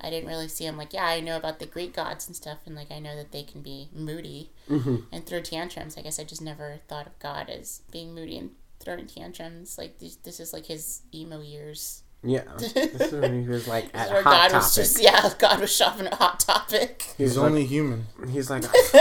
[0.00, 2.58] I didn't really see him like, yeah, I know about the Greek gods and stuff,
[2.66, 4.96] and like I know that they can be moody mm-hmm.
[5.10, 5.96] and throw tantrums.
[5.96, 9.78] I guess I just never thought of God as being moody and throwing tantrums.
[9.78, 12.02] Like this, this is like his emo years.
[12.26, 14.52] Yeah, this is when he was like at Hot God Topic.
[14.54, 17.02] was just yeah, God was shopping at Hot Topic.
[17.16, 18.06] He's He's like, only human.
[18.30, 18.64] he's like,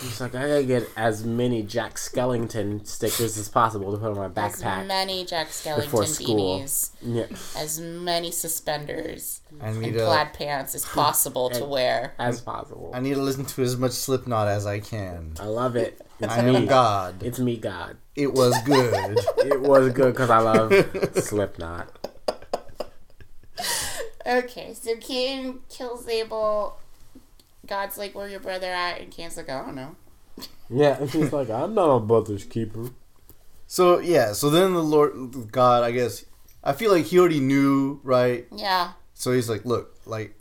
[0.00, 4.16] he's like, I gotta get as many Jack Skellington stickers as possible to put on
[4.16, 4.82] my backpack.
[4.82, 6.60] As many Jack Skellington before school.
[6.60, 12.14] beanies, Yeah, as many suspenders I and a plaid pants as possible to wear.
[12.18, 12.90] as possible.
[12.94, 15.34] I need to listen to as much Slipknot as I can.
[15.40, 16.00] I love it.
[16.18, 16.66] It's I am me.
[16.66, 17.22] God.
[17.22, 17.98] It's me, God.
[18.14, 19.18] It was good.
[19.38, 20.72] It was good because I love
[21.22, 22.08] Slipknot.
[24.26, 26.78] Okay, so Cain kills Abel.
[27.66, 29.94] God's like, "Where your brother at?" And Cain's like, "I don't know."
[30.68, 32.90] Yeah, and he's like, I'm not a brother's keeper.
[33.68, 36.24] so yeah, so then the Lord God, I guess
[36.64, 38.46] I feel like he already knew, right?
[38.54, 40.34] Yeah, So he's like, look, like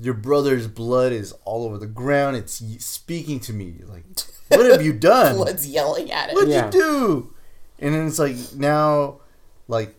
[0.00, 2.36] your brother's blood is all over the ground.
[2.36, 3.74] It's speaking to me.
[3.84, 4.04] Like,
[4.48, 5.34] what have you done?
[5.36, 6.34] blood's yelling at it.
[6.34, 6.66] What'd Yeah.
[6.66, 7.34] you do?
[7.80, 9.20] And then it's like now,
[9.66, 9.96] like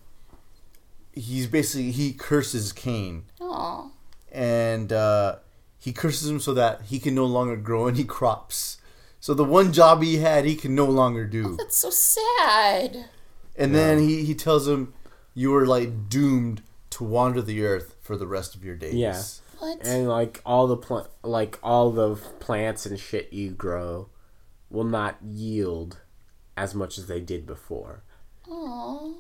[1.14, 3.26] he's basically he curses Cain.
[3.40, 3.90] Aw,
[4.32, 5.38] and uh,
[5.78, 8.78] he curses him so that he can no longer grow any crops.
[9.20, 11.56] So the one job he had, he can no longer do.
[11.58, 13.06] that's so sad.
[13.56, 14.94] And then he, he tells him,
[15.34, 19.22] "You are like doomed to wander the earth for the rest of your days." Yeah.
[19.60, 19.88] What?
[19.88, 24.10] and like all the pl- like all the plants and shit you grow
[24.70, 26.00] will not yield
[26.58, 28.04] as much as they did before.
[28.50, 29.14] Aw.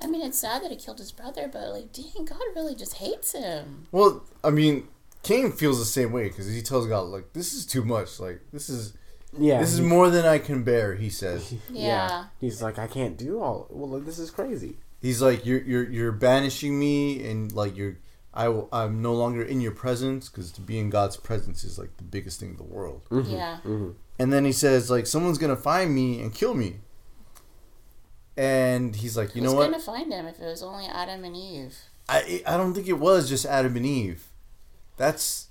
[0.00, 2.94] I mean, it's sad that he killed his brother, but like, dang, God really just
[2.94, 3.86] hates him.
[3.90, 4.86] Well, I mean,
[5.22, 8.20] Cain feels the same way because he tells God, "Like this is too much.
[8.20, 8.94] Like this is
[9.36, 11.52] Yeah, this is he- more than I can bear." He says.
[11.70, 12.26] Yeah.
[12.40, 13.66] He's like, I can't do all.
[13.70, 14.76] Well, like, this is crazy.
[15.02, 17.96] He's like, "You're you're you're banishing me, and like you're."
[18.34, 21.76] I will, I'm no longer in your presence because to be in God's presence is
[21.76, 23.02] like the biggest thing in the world.
[23.10, 23.56] Mm-hmm, yeah.
[23.64, 23.90] Mm-hmm.
[24.20, 26.76] And then he says, like, someone's gonna find me and kill me.
[28.38, 29.64] And he's like, you Who's know what?
[29.72, 31.76] gonna find him if it was only Adam and Eve?
[32.08, 34.28] I I don't think it was just Adam and Eve.
[34.96, 35.48] That's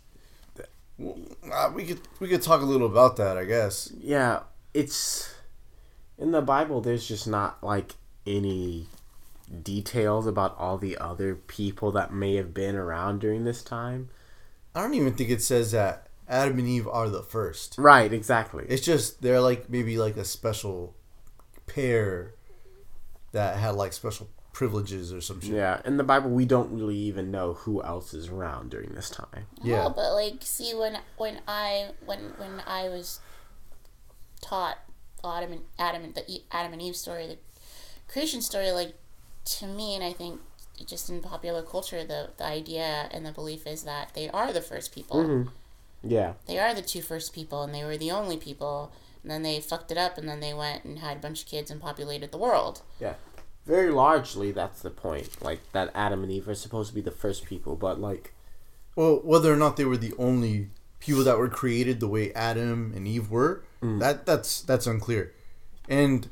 [1.00, 3.91] uh, we could we could talk a little about that, I guess.
[4.00, 5.36] Yeah, it's
[6.17, 6.80] in the Bible.
[6.80, 7.95] There's just not like
[8.26, 8.88] any
[9.63, 14.10] details about all the other people that may have been around during this time.
[14.73, 17.76] I don't even think it says that Adam and Eve are the first.
[17.78, 18.13] Right.
[18.13, 18.65] Exactly.
[18.69, 20.95] It's just they're like maybe like a special
[21.65, 22.34] pair
[23.32, 25.52] that had like special privileges or some shit.
[25.52, 29.10] Yeah, in the Bible, we don't really even know who else is around during this
[29.10, 29.46] time.
[29.62, 29.90] Yeah.
[29.96, 33.20] But like, see, when when I when when I was
[34.42, 34.80] taught
[35.24, 37.38] Adam and Adam and the E- Adam and Eve story, the
[38.12, 38.96] creation story, like
[39.46, 40.42] to me, and I think
[40.86, 44.62] just in popular culture, the the idea and the belief is that they are the
[44.62, 45.24] first people.
[45.24, 45.50] Mm-hmm.
[46.04, 46.34] Yeah.
[46.48, 48.92] They are the two first people, and they were the only people.
[49.28, 51.50] And then they fucked it up, and then they went and had a bunch of
[51.50, 52.82] kids and populated the world.
[52.98, 53.16] Yeah.
[53.66, 55.42] Very largely, that's the point.
[55.42, 58.34] Like, that Adam and Eve are supposed to be the first people, but, like,
[58.96, 62.94] Well, whether or not they were the only people that were created the way Adam
[62.96, 64.00] and Eve were, mm.
[64.00, 65.34] that that's that's unclear.
[65.90, 66.30] And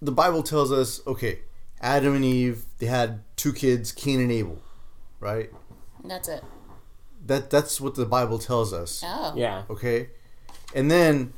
[0.00, 1.40] the Bible tells us, okay,
[1.80, 4.62] Adam and Eve, they had two kids, Cain and Abel,
[5.18, 5.50] right?
[6.04, 6.44] That's it.
[7.26, 9.02] That that's what the Bible tells us.
[9.04, 9.34] Oh.
[9.36, 9.64] yeah.
[9.68, 10.10] Okay?
[10.74, 11.34] And then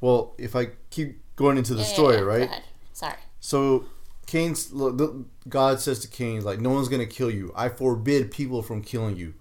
[0.00, 2.20] well, if I keep going into the Yeah, yeah, story, yeah.
[2.20, 2.50] Go right?
[2.92, 3.14] Sorry.
[3.40, 3.86] So
[4.26, 7.52] Cain's look, the- God says to Cain, like, no one's gonna kill you.
[7.56, 9.34] I forbid people from killing you,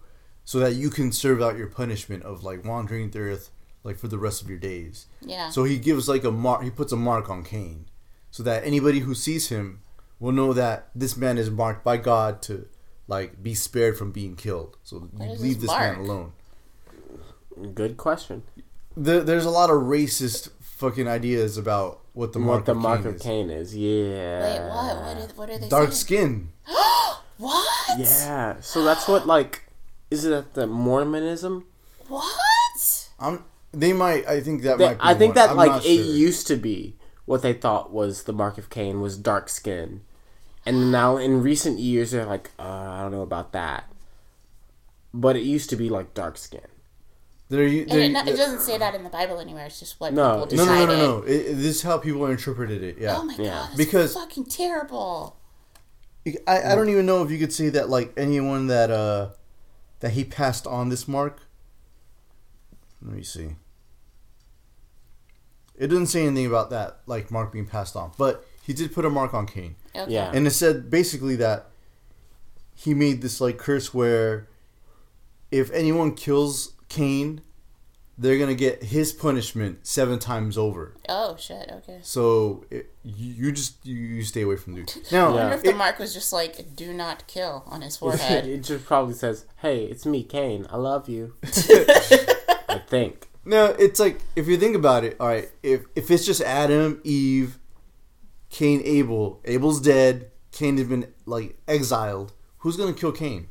[0.45, 3.49] so that you can serve out your punishment of like wandering the earth,
[3.83, 5.07] like for the rest of your days.
[5.21, 5.49] Yeah.
[5.49, 6.63] So he gives like a mark.
[6.63, 7.85] He puts a mark on Cain,
[8.31, 9.81] so that anybody who sees him
[10.19, 12.67] will know that this man is marked by God to
[13.07, 14.77] like be spared from being killed.
[14.83, 16.31] So you leave this this man alone.
[17.73, 18.43] Good question.
[18.99, 22.77] There, there's a lot of racist fucking ideas about what the mark what the of
[22.79, 23.21] mark Cain of is.
[23.21, 23.75] Cain is.
[23.77, 24.41] Yeah.
[24.41, 24.97] Wait, what?
[25.05, 26.49] What, is, what are they Dark saying?
[26.49, 26.49] skin.
[27.37, 27.99] What?
[27.99, 28.59] Yeah.
[28.61, 29.61] So that's what, like,
[30.09, 31.65] is it the Mormonism?
[32.07, 33.09] What?
[33.19, 33.43] I'm.
[33.71, 34.27] They might.
[34.27, 34.93] I think that They- might.
[34.97, 35.45] Be I think one.
[35.45, 36.15] that, I'm like, it sure.
[36.15, 40.01] used to be what they thought was the mark of Cain was dark skin.
[40.65, 43.83] And now in recent years, they're like, uh, I don't know about that.
[45.13, 46.65] But it used to be, like, dark skin.
[47.49, 49.65] They're, And they're, it, no- it doesn't say that in the Bible anywhere.
[49.67, 50.87] It's just what No, people no, no, decided.
[50.87, 51.23] no, no, no.
[51.23, 52.97] It, it- this is how people interpreted it.
[52.99, 53.15] Yeah.
[53.17, 53.43] Oh my Yeah.
[53.45, 55.37] god, that's Because- fucking terrible.
[56.45, 59.29] I, I don't even know if you could say that like anyone that uh
[60.01, 61.39] that he passed on this mark.
[63.01, 63.55] Let me see.
[65.77, 69.05] It doesn't say anything about that, like Mark being passed on, but he did put
[69.05, 70.11] a mark on Cain, Okay.
[70.11, 70.31] Yeah.
[70.33, 71.67] and it said basically that
[72.73, 74.47] he made this like curse where
[75.51, 77.41] if anyone kills Cain,
[78.17, 80.95] they're gonna get his punishment seven times over.
[81.07, 81.69] Oh shit.
[81.71, 81.99] Okay.
[82.01, 84.91] So it, you, you just you, you stay away from dude.
[85.11, 85.55] Now, I wonder Yeah.
[85.55, 88.45] if the it- mark was just like "Do not kill" on his forehead.
[88.47, 90.65] it just probably says, "Hey, it's me, Cain.
[90.69, 93.27] I love you." I think.
[93.45, 95.49] No, it's like if you think about it, all right.
[95.63, 97.59] If if it's just Adam, Eve,
[98.49, 100.31] Cain, Abel, Abel's dead.
[100.51, 102.33] Cain has been like exiled.
[102.59, 103.47] Who's gonna kill Cain?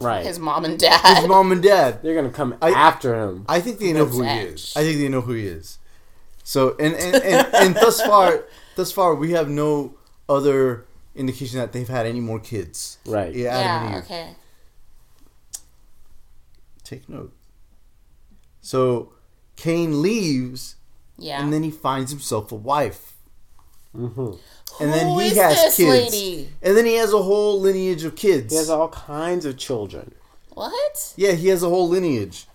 [0.00, 0.24] Right.
[0.24, 1.18] His mom and dad.
[1.18, 2.02] His mom and dad.
[2.02, 3.44] They're gonna come I- after him.
[3.48, 4.72] I think they know That's who he is.
[4.76, 5.78] I think they know who he is.
[6.42, 8.44] So and and, and, and thus far,
[8.76, 9.94] thus far we have no
[10.28, 12.98] other indication that they've had any more kids.
[13.04, 13.34] Right.
[13.34, 13.98] Yeah, Adam and yeah.
[13.98, 14.04] Eve.
[14.04, 14.34] Okay.
[16.84, 17.32] Take note.
[18.60, 19.12] So
[19.56, 20.76] Cain leaves,
[21.18, 21.42] Yeah.
[21.42, 23.12] and then he finds himself a wife.
[23.94, 24.32] hmm
[24.80, 26.48] and then he is has this kids, lady?
[26.62, 28.52] and then he has a whole lineage of kids.
[28.52, 30.14] He has all kinds of children.
[30.54, 31.14] What?
[31.16, 32.46] yeah, he has a whole lineage.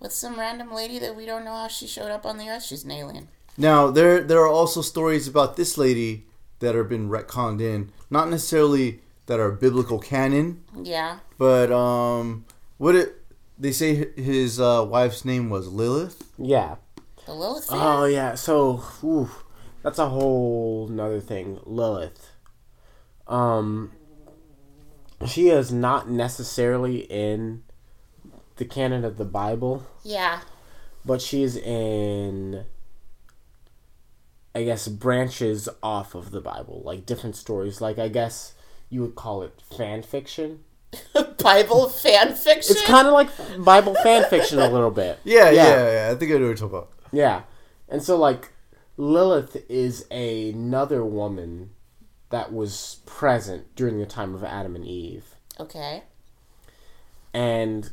[0.00, 2.64] With some random lady that we don't know how she showed up on the earth.
[2.64, 3.28] She's an alien.
[3.56, 6.26] Now there there are also stories about this lady
[6.58, 11.18] that have been retconned in, not necessarily that are biblical canon, Yeah.
[11.38, 12.44] but um,
[12.78, 13.16] what it
[13.58, 16.24] they say his uh, wife's name was Lilith.
[16.36, 16.76] Yeah.
[17.26, 17.80] The Lilith fairy.
[17.82, 18.34] Oh yeah.
[18.34, 19.30] So, ooh,
[19.84, 21.60] that's a whole nother thing.
[21.64, 22.30] Lilith.
[23.28, 23.92] Um,
[25.26, 27.62] she is not necessarily in
[28.56, 30.40] the canon of the Bible, yeah.
[31.04, 32.64] but she is in.
[34.56, 37.80] I guess branches off of the Bible, like different stories.
[37.80, 38.54] Like I guess
[38.88, 40.60] you would call it fan fiction.
[41.42, 42.76] Bible fan fiction.
[42.76, 43.28] It's kind of like
[43.62, 45.18] Bible fan fiction a little bit.
[45.24, 45.92] Yeah, yeah, Yeah.
[46.06, 46.12] yeah.
[46.12, 46.90] I think I know what you're talking about.
[47.12, 47.42] Yeah.
[47.88, 48.50] And so like
[48.96, 51.70] Lilith is another woman
[52.30, 55.36] that was present during the time of Adam and Eve.
[55.58, 56.04] okay.
[57.32, 57.90] And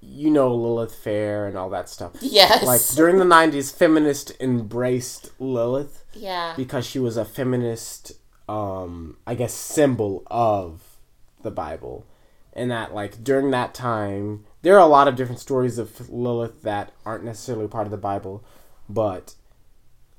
[0.00, 2.12] you know Lilith Fair and all that stuff.
[2.20, 2.64] Yes.
[2.64, 6.54] Like during the 90s feminists embraced Lilith yeah.
[6.56, 8.12] because she was a feminist
[8.48, 10.98] um I guess symbol of
[11.42, 12.06] the Bible.
[12.52, 16.62] And that like during that time there are a lot of different stories of Lilith
[16.62, 18.44] that aren't necessarily part of the Bible,
[18.88, 19.34] but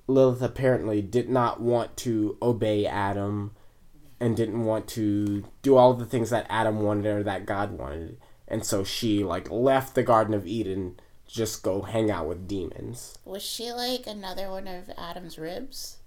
[0.07, 3.51] Lilith apparently did not want to obey Adam
[4.19, 8.17] and didn't want to do all the things that Adam wanted or that God wanted.
[8.47, 10.95] And so she like left the Garden of Eden
[11.27, 13.17] to just go hang out with demons.
[13.25, 15.97] Was she like another one of Adam's ribs?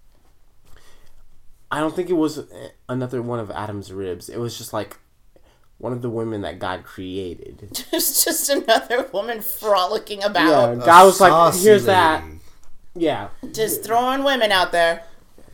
[1.71, 4.29] I don't think it was uh, another one of Adam's ribs.
[4.29, 4.99] It was just like
[5.79, 7.85] one of the women that God created.
[7.91, 10.85] Just just another woman frolicking Yeah, about.
[10.85, 12.23] God was like, "Here's that."
[12.95, 15.03] Yeah, Just throwing women out there.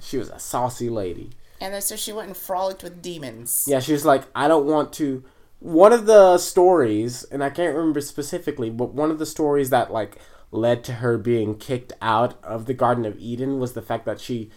[0.01, 1.31] she was a saucy lady.
[1.61, 3.65] And then so she went and frolicked with demons.
[3.67, 5.25] Yeah, she was like, I don't want to.
[5.61, 9.91] One of the stories, and I can't remember specifically, but one of the stories that
[9.91, 10.19] like
[10.53, 14.21] led to her being kicked out of the Garden of Eden was the fact that
[14.21, 14.51] she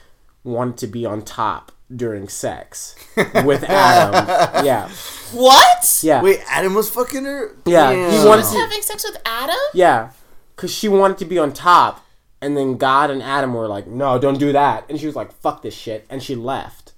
[0.44, 2.96] wanted to be on top during sex
[3.46, 4.66] with Adam.
[4.66, 4.90] Yeah,
[5.34, 6.00] What?
[6.04, 7.56] yeah, Wait, Adam was fucking her.
[7.66, 8.26] Yeah, he Damn.
[8.28, 9.56] wanted Was having sex with Adam?
[9.74, 10.12] yeah,
[10.56, 12.06] because she wanted to be on top,
[12.42, 15.32] and then God and Adam were like, "No, don't do that," and she was like,
[15.42, 16.94] "Fuck this shit," and she left.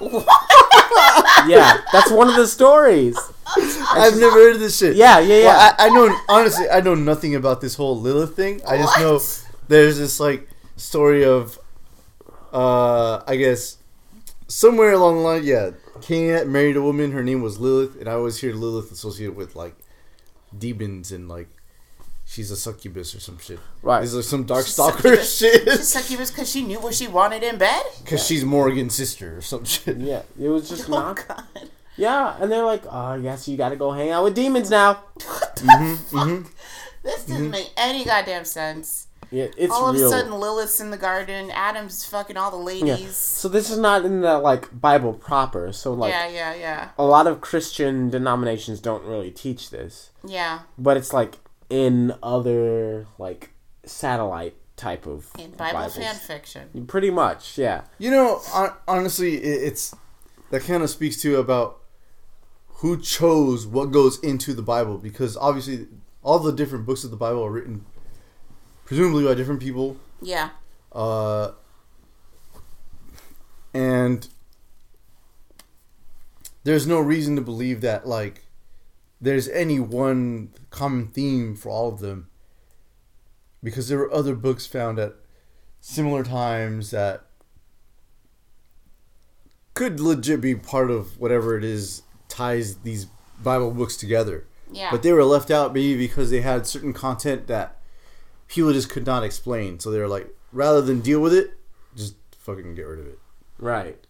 [1.46, 3.16] yeah, that's one of the stories.
[3.46, 4.96] I've never heard of this shit.
[4.96, 5.44] Yeah, yeah, yeah.
[5.44, 8.60] Well, I, I know honestly, I know nothing about this whole Lilith thing.
[8.66, 9.20] I just know
[9.68, 11.58] there's this like story of,
[12.52, 13.78] uh, I guess
[14.48, 15.70] somewhere along the line, yeah,
[16.00, 17.12] Cain married a woman.
[17.12, 19.74] Her name was Lilith, and I always hear Lilith associated with like
[20.56, 21.48] demons and like
[22.32, 23.58] she's a succubus or some shit.
[23.82, 24.02] Right.
[24.02, 25.38] is like some dark She's stalker succubus.
[25.38, 25.68] shit.
[25.68, 27.82] She's succubus because she knew what she wanted in bed?
[28.02, 29.98] Because she's Morgan's sister or some shit.
[29.98, 31.28] Yeah, it was just Oh, not.
[31.28, 31.44] God.
[31.96, 34.70] Yeah, and they're like, "Oh, I guess you got to go hang out with demons
[34.70, 35.04] now."
[35.62, 36.48] Mm-hmm, mm-hmm.
[37.04, 37.50] This doesn't mm-hmm.
[37.52, 39.06] make any goddamn sense.
[39.30, 40.08] Yeah, it's All of real.
[40.08, 41.52] a sudden, Lilith's in the garden.
[41.52, 42.94] Adam's fucking all the yeah.
[42.94, 43.16] ladies.
[43.16, 45.72] So this is not in the like Bible proper.
[45.72, 46.88] So like Yeah, yeah, yeah.
[46.98, 50.60] a lot of Christian denominations don't really teach this, Yeah.
[50.76, 51.36] but it's like
[51.72, 53.48] in other like
[53.86, 55.96] satellite type of In Bible Bibles.
[55.96, 56.86] fan fiction.
[56.86, 57.82] Pretty much, yeah.
[57.98, 59.94] You know, hon- honestly, it, it's
[60.50, 61.78] that kind of speaks to about
[62.66, 65.86] who chose what goes into the Bible because obviously
[66.22, 67.86] all the different books of the Bible are written
[68.84, 70.50] presumably by different people, Yeah.
[70.92, 71.52] uh,
[73.72, 74.28] and
[76.64, 78.42] there's no reason to believe that like
[79.22, 82.28] there's any one common theme for all of them
[83.62, 85.14] because there were other books found at
[85.80, 87.24] similar times that
[89.74, 93.06] could legit be part of whatever it is ties these
[93.42, 94.44] Bible books together.
[94.72, 94.90] Yeah.
[94.90, 97.78] But they were left out maybe because they had certain content that
[98.48, 99.78] people just could not explain.
[99.78, 101.52] So they were like, rather than deal with it,
[101.94, 103.18] just fucking get rid of it.
[103.58, 104.04] Right.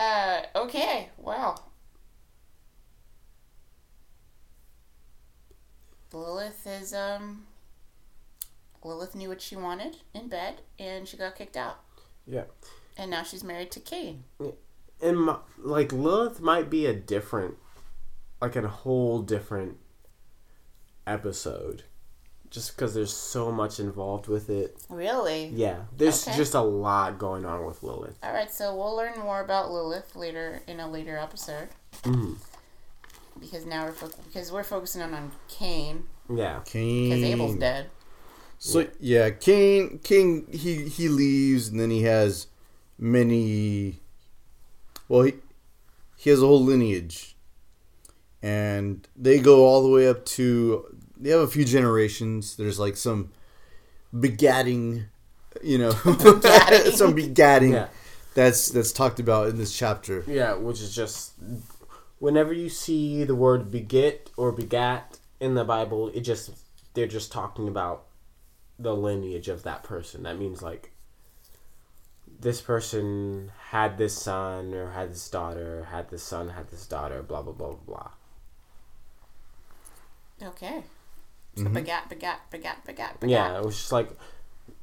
[0.00, 1.10] Uh, okay.
[1.18, 1.56] Wow.
[6.10, 7.46] Lilith is, um.
[8.82, 11.80] Lilith knew what she wanted in bed, and she got kicked out.
[12.26, 12.44] Yeah.
[12.96, 14.24] And now she's married to Cain.
[15.02, 17.56] And my, like Lilith might be a different,
[18.40, 19.76] like a whole different
[21.06, 21.84] episode,
[22.50, 24.76] just because there's so much involved with it.
[24.88, 25.46] Really?
[25.54, 26.36] Yeah, there's Okay.
[26.36, 28.18] just a lot going on with Lilith.
[28.22, 31.68] All right, so we'll learn more about Lilith later in a later episode.
[32.02, 32.36] Mhm.
[33.38, 36.60] Because now we're fo- because we're focusing on, on Cain Yeah.
[36.64, 37.10] Cain.
[37.10, 37.90] because Abel's dead.
[38.58, 40.00] So yeah, Cain.
[40.00, 40.46] King.
[40.52, 42.48] He he leaves, and then he has
[42.98, 44.00] many.
[45.08, 45.34] Well, he
[46.16, 47.36] he has a whole lineage,
[48.42, 50.96] and they go all the way up to.
[51.20, 52.56] They have a few generations.
[52.56, 53.30] There's like some
[54.14, 55.04] begatting,
[55.62, 56.92] you know, Begatting.
[56.92, 57.72] some begatting.
[57.72, 57.88] Yeah.
[58.34, 60.24] That's that's talked about in this chapter.
[60.26, 61.34] Yeah, which is just
[62.18, 66.50] whenever you see the word beget or begat in the Bible, it just
[66.94, 68.06] they're just talking about
[68.78, 70.22] the lineage of that person.
[70.22, 70.92] That means like
[72.40, 77.22] this person had this son or had this daughter, had this son, had this daughter,
[77.22, 78.10] blah blah blah blah
[80.40, 80.48] blah.
[80.48, 80.84] Okay.
[81.56, 83.30] So begat, begat, begat, begat, begat.
[83.30, 84.10] Yeah, it was just like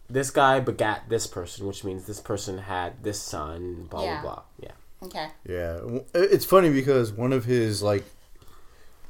[0.10, 4.22] this guy begat this person, which means this person had this son, blah Yeah.
[4.22, 4.44] blah blah.
[4.60, 4.72] Yeah.
[5.04, 5.28] Okay.
[5.48, 5.80] Yeah,
[6.14, 8.04] it's funny because one of his like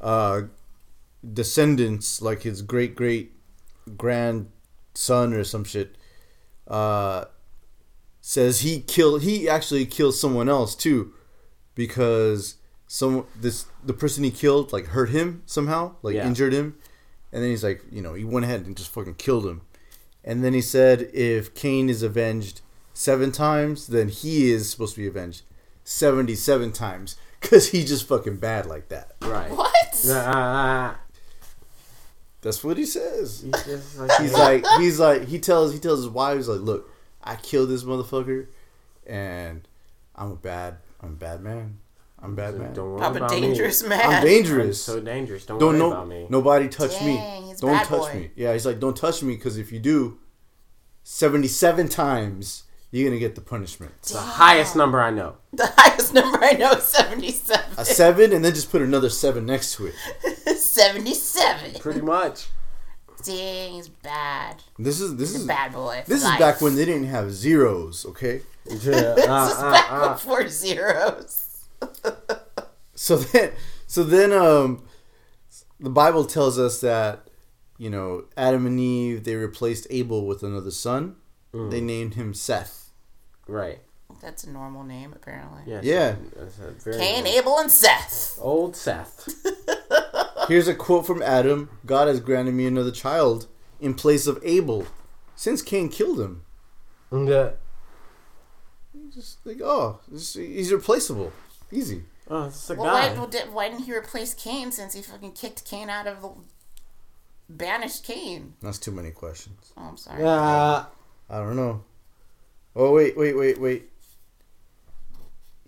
[0.02, 0.44] uh
[1.34, 3.34] descendants, like his great great
[3.98, 5.96] grandson or some shit,
[6.68, 7.26] uh
[8.22, 11.14] says he killed he actually killed someone else too
[11.76, 12.56] because
[12.88, 16.28] some this the person he killed like hurt him somehow, like Yeah.
[16.28, 16.78] injured him.
[17.32, 19.62] And then he's like, you know, he went ahead and just fucking killed him.
[20.24, 22.62] And then he said if Cain is avenged
[22.94, 25.44] seven times, then he is supposed to be avenged
[25.84, 29.14] 77 times because he's just fucking bad like that.
[29.22, 29.52] Right.
[29.52, 29.74] What?
[32.42, 33.42] That's what he says.
[33.66, 36.90] he's like, He's like, he's like, he tells, he tells his wife, he's like, look,
[37.24, 38.48] I killed this motherfucker,
[39.06, 39.68] and
[40.16, 41.80] I'm a bad, I'm a bad man.
[42.22, 42.74] I'm a bad man.
[42.74, 43.90] Don't worry I'm a about dangerous me.
[43.90, 44.02] man.
[44.02, 44.82] I'm I'm dangerous.
[44.84, 45.46] so dangerous.
[45.46, 46.28] Don't, don't worry know, about me.
[46.30, 47.48] nobody touch Dang, me.
[47.50, 48.20] he's Don't bad touch boy.
[48.20, 48.32] me.
[48.36, 50.18] Yeah, he's like, don't touch me because if you do,
[51.04, 53.92] 77 times you're gonna get the punishment.
[54.00, 55.36] It's the highest number I know.
[55.54, 57.66] The highest number I know is 77.
[57.78, 59.96] A seven, and then just put another seven next to it.
[60.58, 61.80] 77.
[61.80, 62.48] Pretty much.
[63.22, 64.64] See, he's bad.
[64.80, 66.02] This is this He's a is bad boy.
[66.04, 68.06] for this is back when they didn't have zeros.
[68.06, 70.14] Okay, Yeah, this is uh, back uh, uh.
[70.14, 71.47] before zeros.
[72.96, 73.52] so then
[73.86, 74.86] so then um,
[75.80, 77.28] the Bible tells us that
[77.78, 81.16] you know Adam and Eve they replaced Abel with another son.
[81.54, 81.72] Mm.
[81.72, 82.92] They named him Seth.
[83.48, 83.80] Right.
[84.22, 85.62] That's a normal name, apparently.
[85.66, 85.84] Yes.
[85.84, 86.16] Yeah.
[86.36, 88.38] That's a very Cain, old- Abel, and Seth.
[88.42, 89.30] Old Seth.
[90.48, 93.48] Here's a quote from Adam: "God has granted me another child
[93.80, 94.88] in place of Abel,
[95.36, 96.44] since Cain killed him."
[97.12, 97.52] Yeah.
[99.14, 101.32] Just like, oh, he's replaceable,
[101.72, 102.04] easy.
[102.30, 103.14] Oh, it's a Well, why, guy.
[103.14, 106.32] well, did- why didn't he replace Cain since he fucking kicked Cain out of the.
[107.50, 108.54] banished Cain?
[108.62, 109.72] That's too many questions.
[109.78, 110.22] Oh, I'm sorry.
[110.24, 110.86] Yeah.
[111.30, 111.84] I don't know.
[112.76, 113.90] Oh wait, wait, wait, wait.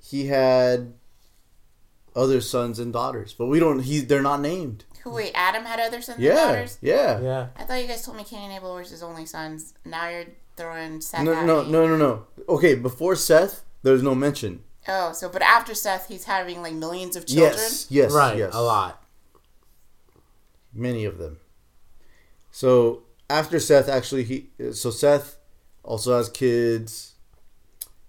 [0.02, 0.94] He had
[2.16, 3.80] other sons and daughters, but we don't.
[3.80, 4.86] He they're not named.
[5.04, 6.78] Who, wait, Adam had other sons and Yeah, daughters?
[6.82, 7.20] yeah.
[7.22, 7.48] Yeah.
[7.56, 9.74] I thought you guys told me Cain and Abel were his only sons.
[9.86, 10.26] Now you're
[10.58, 11.72] throwing Seth No, at no, me.
[11.72, 12.26] no, no, no.
[12.50, 14.62] Okay, before Seth, there's no mention.
[14.90, 17.54] Oh, so, but after Seth, he's having like millions of children?
[17.54, 18.38] Yes, yes, right.
[18.38, 18.54] yes.
[18.54, 19.04] A lot.
[20.74, 21.38] many of them.
[22.52, 25.38] So after Seth, actually, he so Seth
[25.84, 27.14] also has kids,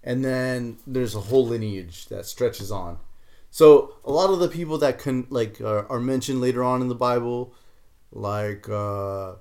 [0.03, 2.97] and then there's a whole lineage that stretches on.
[3.49, 6.87] So a lot of the people that can like are, are mentioned later on in
[6.87, 7.53] the Bible,
[8.11, 9.33] like uh,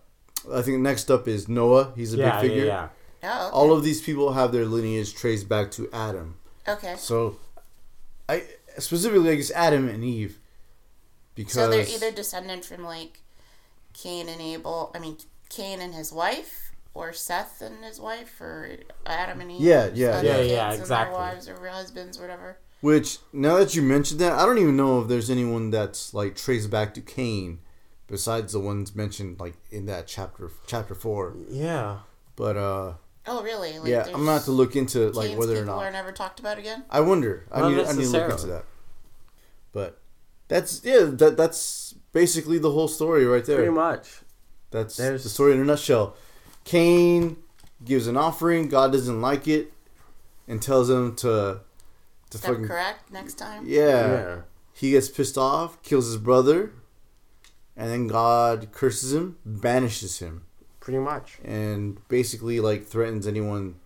[0.52, 1.92] I think next up is Noah.
[1.96, 2.64] He's a Yeah, big yeah, figure.
[2.66, 2.88] yeah.
[3.22, 3.54] Oh, okay.
[3.56, 6.36] All of these people have their lineage traced back to Adam.
[6.68, 6.94] Okay.
[6.96, 7.38] So,
[8.28, 8.44] I
[8.78, 10.38] specifically I guess Adam and Eve,
[11.34, 13.20] because So they're either descendant from like
[13.92, 14.92] Cain and Abel.
[14.94, 15.16] I mean,
[15.48, 19.60] Cain and his wife, or Seth and his wife, or Adam and Eve.
[19.60, 20.36] Yeah, yeah, and yeah.
[20.36, 21.12] their Yeah, yeah, kids and exactly.
[21.12, 22.58] Their wives or husbands, or whatever.
[22.80, 26.36] Which now that you mentioned that, I don't even know if there's anyone that's like
[26.36, 27.58] traced back to Cain,
[28.06, 31.36] besides the ones mentioned like in that chapter, chapter four.
[31.48, 31.98] Yeah.
[32.36, 32.94] But uh,
[33.32, 33.78] Oh, really?
[33.78, 36.12] Like, yeah, I'm gonna have to look into like whether or not People are never
[36.12, 36.84] talked about again.
[36.90, 37.46] I wonder.
[37.52, 37.86] I Not need.
[37.86, 38.64] I need to look into that.
[39.72, 40.00] But
[40.48, 41.04] that's yeah.
[41.04, 43.56] That that's basically the whole story right there.
[43.58, 44.20] Pretty much.
[44.70, 46.16] That's There's- the story in a nutshell.
[46.64, 47.36] Cain
[47.84, 48.68] gives an offering.
[48.68, 49.72] God doesn't like it,
[50.48, 51.60] and tells him to
[52.30, 53.64] to Step fucking correct next time.
[53.66, 54.12] yeah.
[54.12, 54.36] Yeah.
[54.72, 56.72] He gets pissed off, kills his brother,
[57.76, 60.46] and then God curses him, banishes him,
[60.80, 61.38] Pretty much.
[61.44, 63.76] and basically like threatens anyone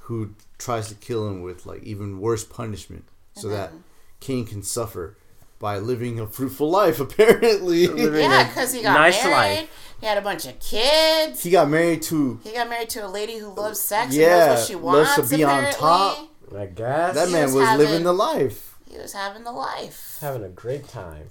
[0.00, 3.84] who tries to kill him with like even worse punishment, so And that then-
[4.20, 5.16] Cain can suffer
[5.58, 6.98] by living a fruitful life.
[7.06, 9.58] Apparently, Yeah, because he got nice married.
[9.60, 9.70] life.
[10.00, 11.42] He had a bunch of kids.
[11.42, 14.48] he got married to He got married to a lady who loves sex Yeah, and
[14.50, 15.30] knows what she loves wants.
[15.30, 16.28] to be on top.
[16.56, 17.14] I guess.
[17.14, 18.76] that He man was was living the life.
[18.90, 20.18] He was having the life.
[20.20, 21.28] Having a great time.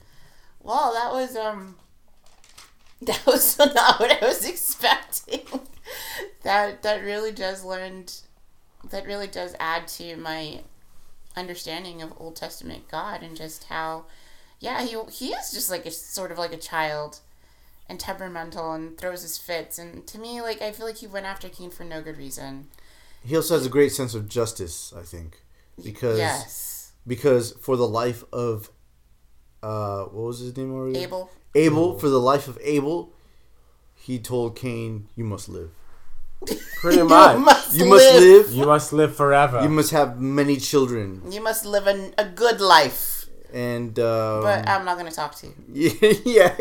[0.63, 1.75] Well, that was um,
[3.07, 5.41] that was not what I was expecting.
[6.43, 8.21] that that really does learned,
[8.89, 10.61] that really does add to my
[11.35, 14.05] understanding of Old Testament God and just how,
[14.59, 17.21] yeah, he he is just like a sort of like a child,
[17.91, 19.77] and temperamental and throws his fits.
[19.77, 22.67] And to me, like I feel like he went after Cain for no good reason.
[23.23, 25.41] He also has a great sense of justice, I think,
[25.83, 28.71] because yes, because for the life of
[29.61, 30.99] uh what was his name already?
[30.99, 31.29] Abel.
[31.55, 33.09] Abel for the life of Abel,
[33.95, 35.71] he told Cain, "You must live.
[36.81, 37.37] Pretty You much.
[37.39, 38.21] must You must live.
[38.47, 38.51] live.
[38.55, 39.61] You must live forever.
[39.61, 43.25] You must have many children." You must live a, a good life.
[43.53, 45.91] And um, But I'm not gonna talk to you.
[46.25, 46.55] yeah,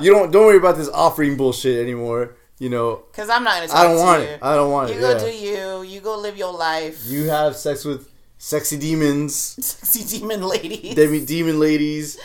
[0.00, 2.36] you don't don't worry about this offering bullshit anymore.
[2.58, 4.28] You know, Cause I'm not gonna talk I don't to want you.
[4.28, 4.38] it.
[4.42, 4.98] I don't want You it.
[4.98, 5.18] You go yeah.
[5.18, 5.82] do you.
[5.94, 7.06] You go live your life.
[7.06, 8.09] You have sex with
[8.40, 10.94] sexy demons, Sexy demon ladies.
[10.94, 12.18] demi demon ladies.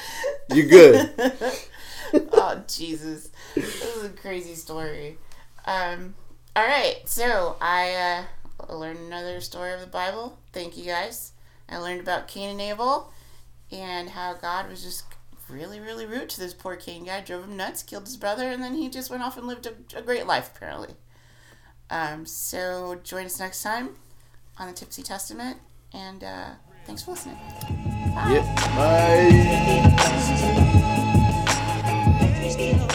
[0.49, 1.13] You're good.
[2.32, 5.18] oh Jesus, this is a crazy story.
[5.66, 6.16] Um,
[6.55, 8.26] all right, so I
[8.70, 10.39] uh, learned another story of the Bible.
[10.53, 11.34] Thank you guys.
[11.68, 13.11] I learned about Cain and Abel,
[13.72, 15.03] and how God was just
[15.49, 17.20] really, really rude to this poor Cain guy.
[17.22, 19.74] Drove him nuts, killed his brother, and then he just went off and lived a,
[19.97, 20.95] a great life apparently.
[21.89, 23.95] Um, so join us next time
[24.57, 25.57] on the Tipsy Testament,
[25.96, 26.50] and uh,
[26.86, 27.38] thanks for listening.
[28.14, 28.32] Bye.
[28.32, 28.46] Yeah.
[32.76, 32.91] Bye.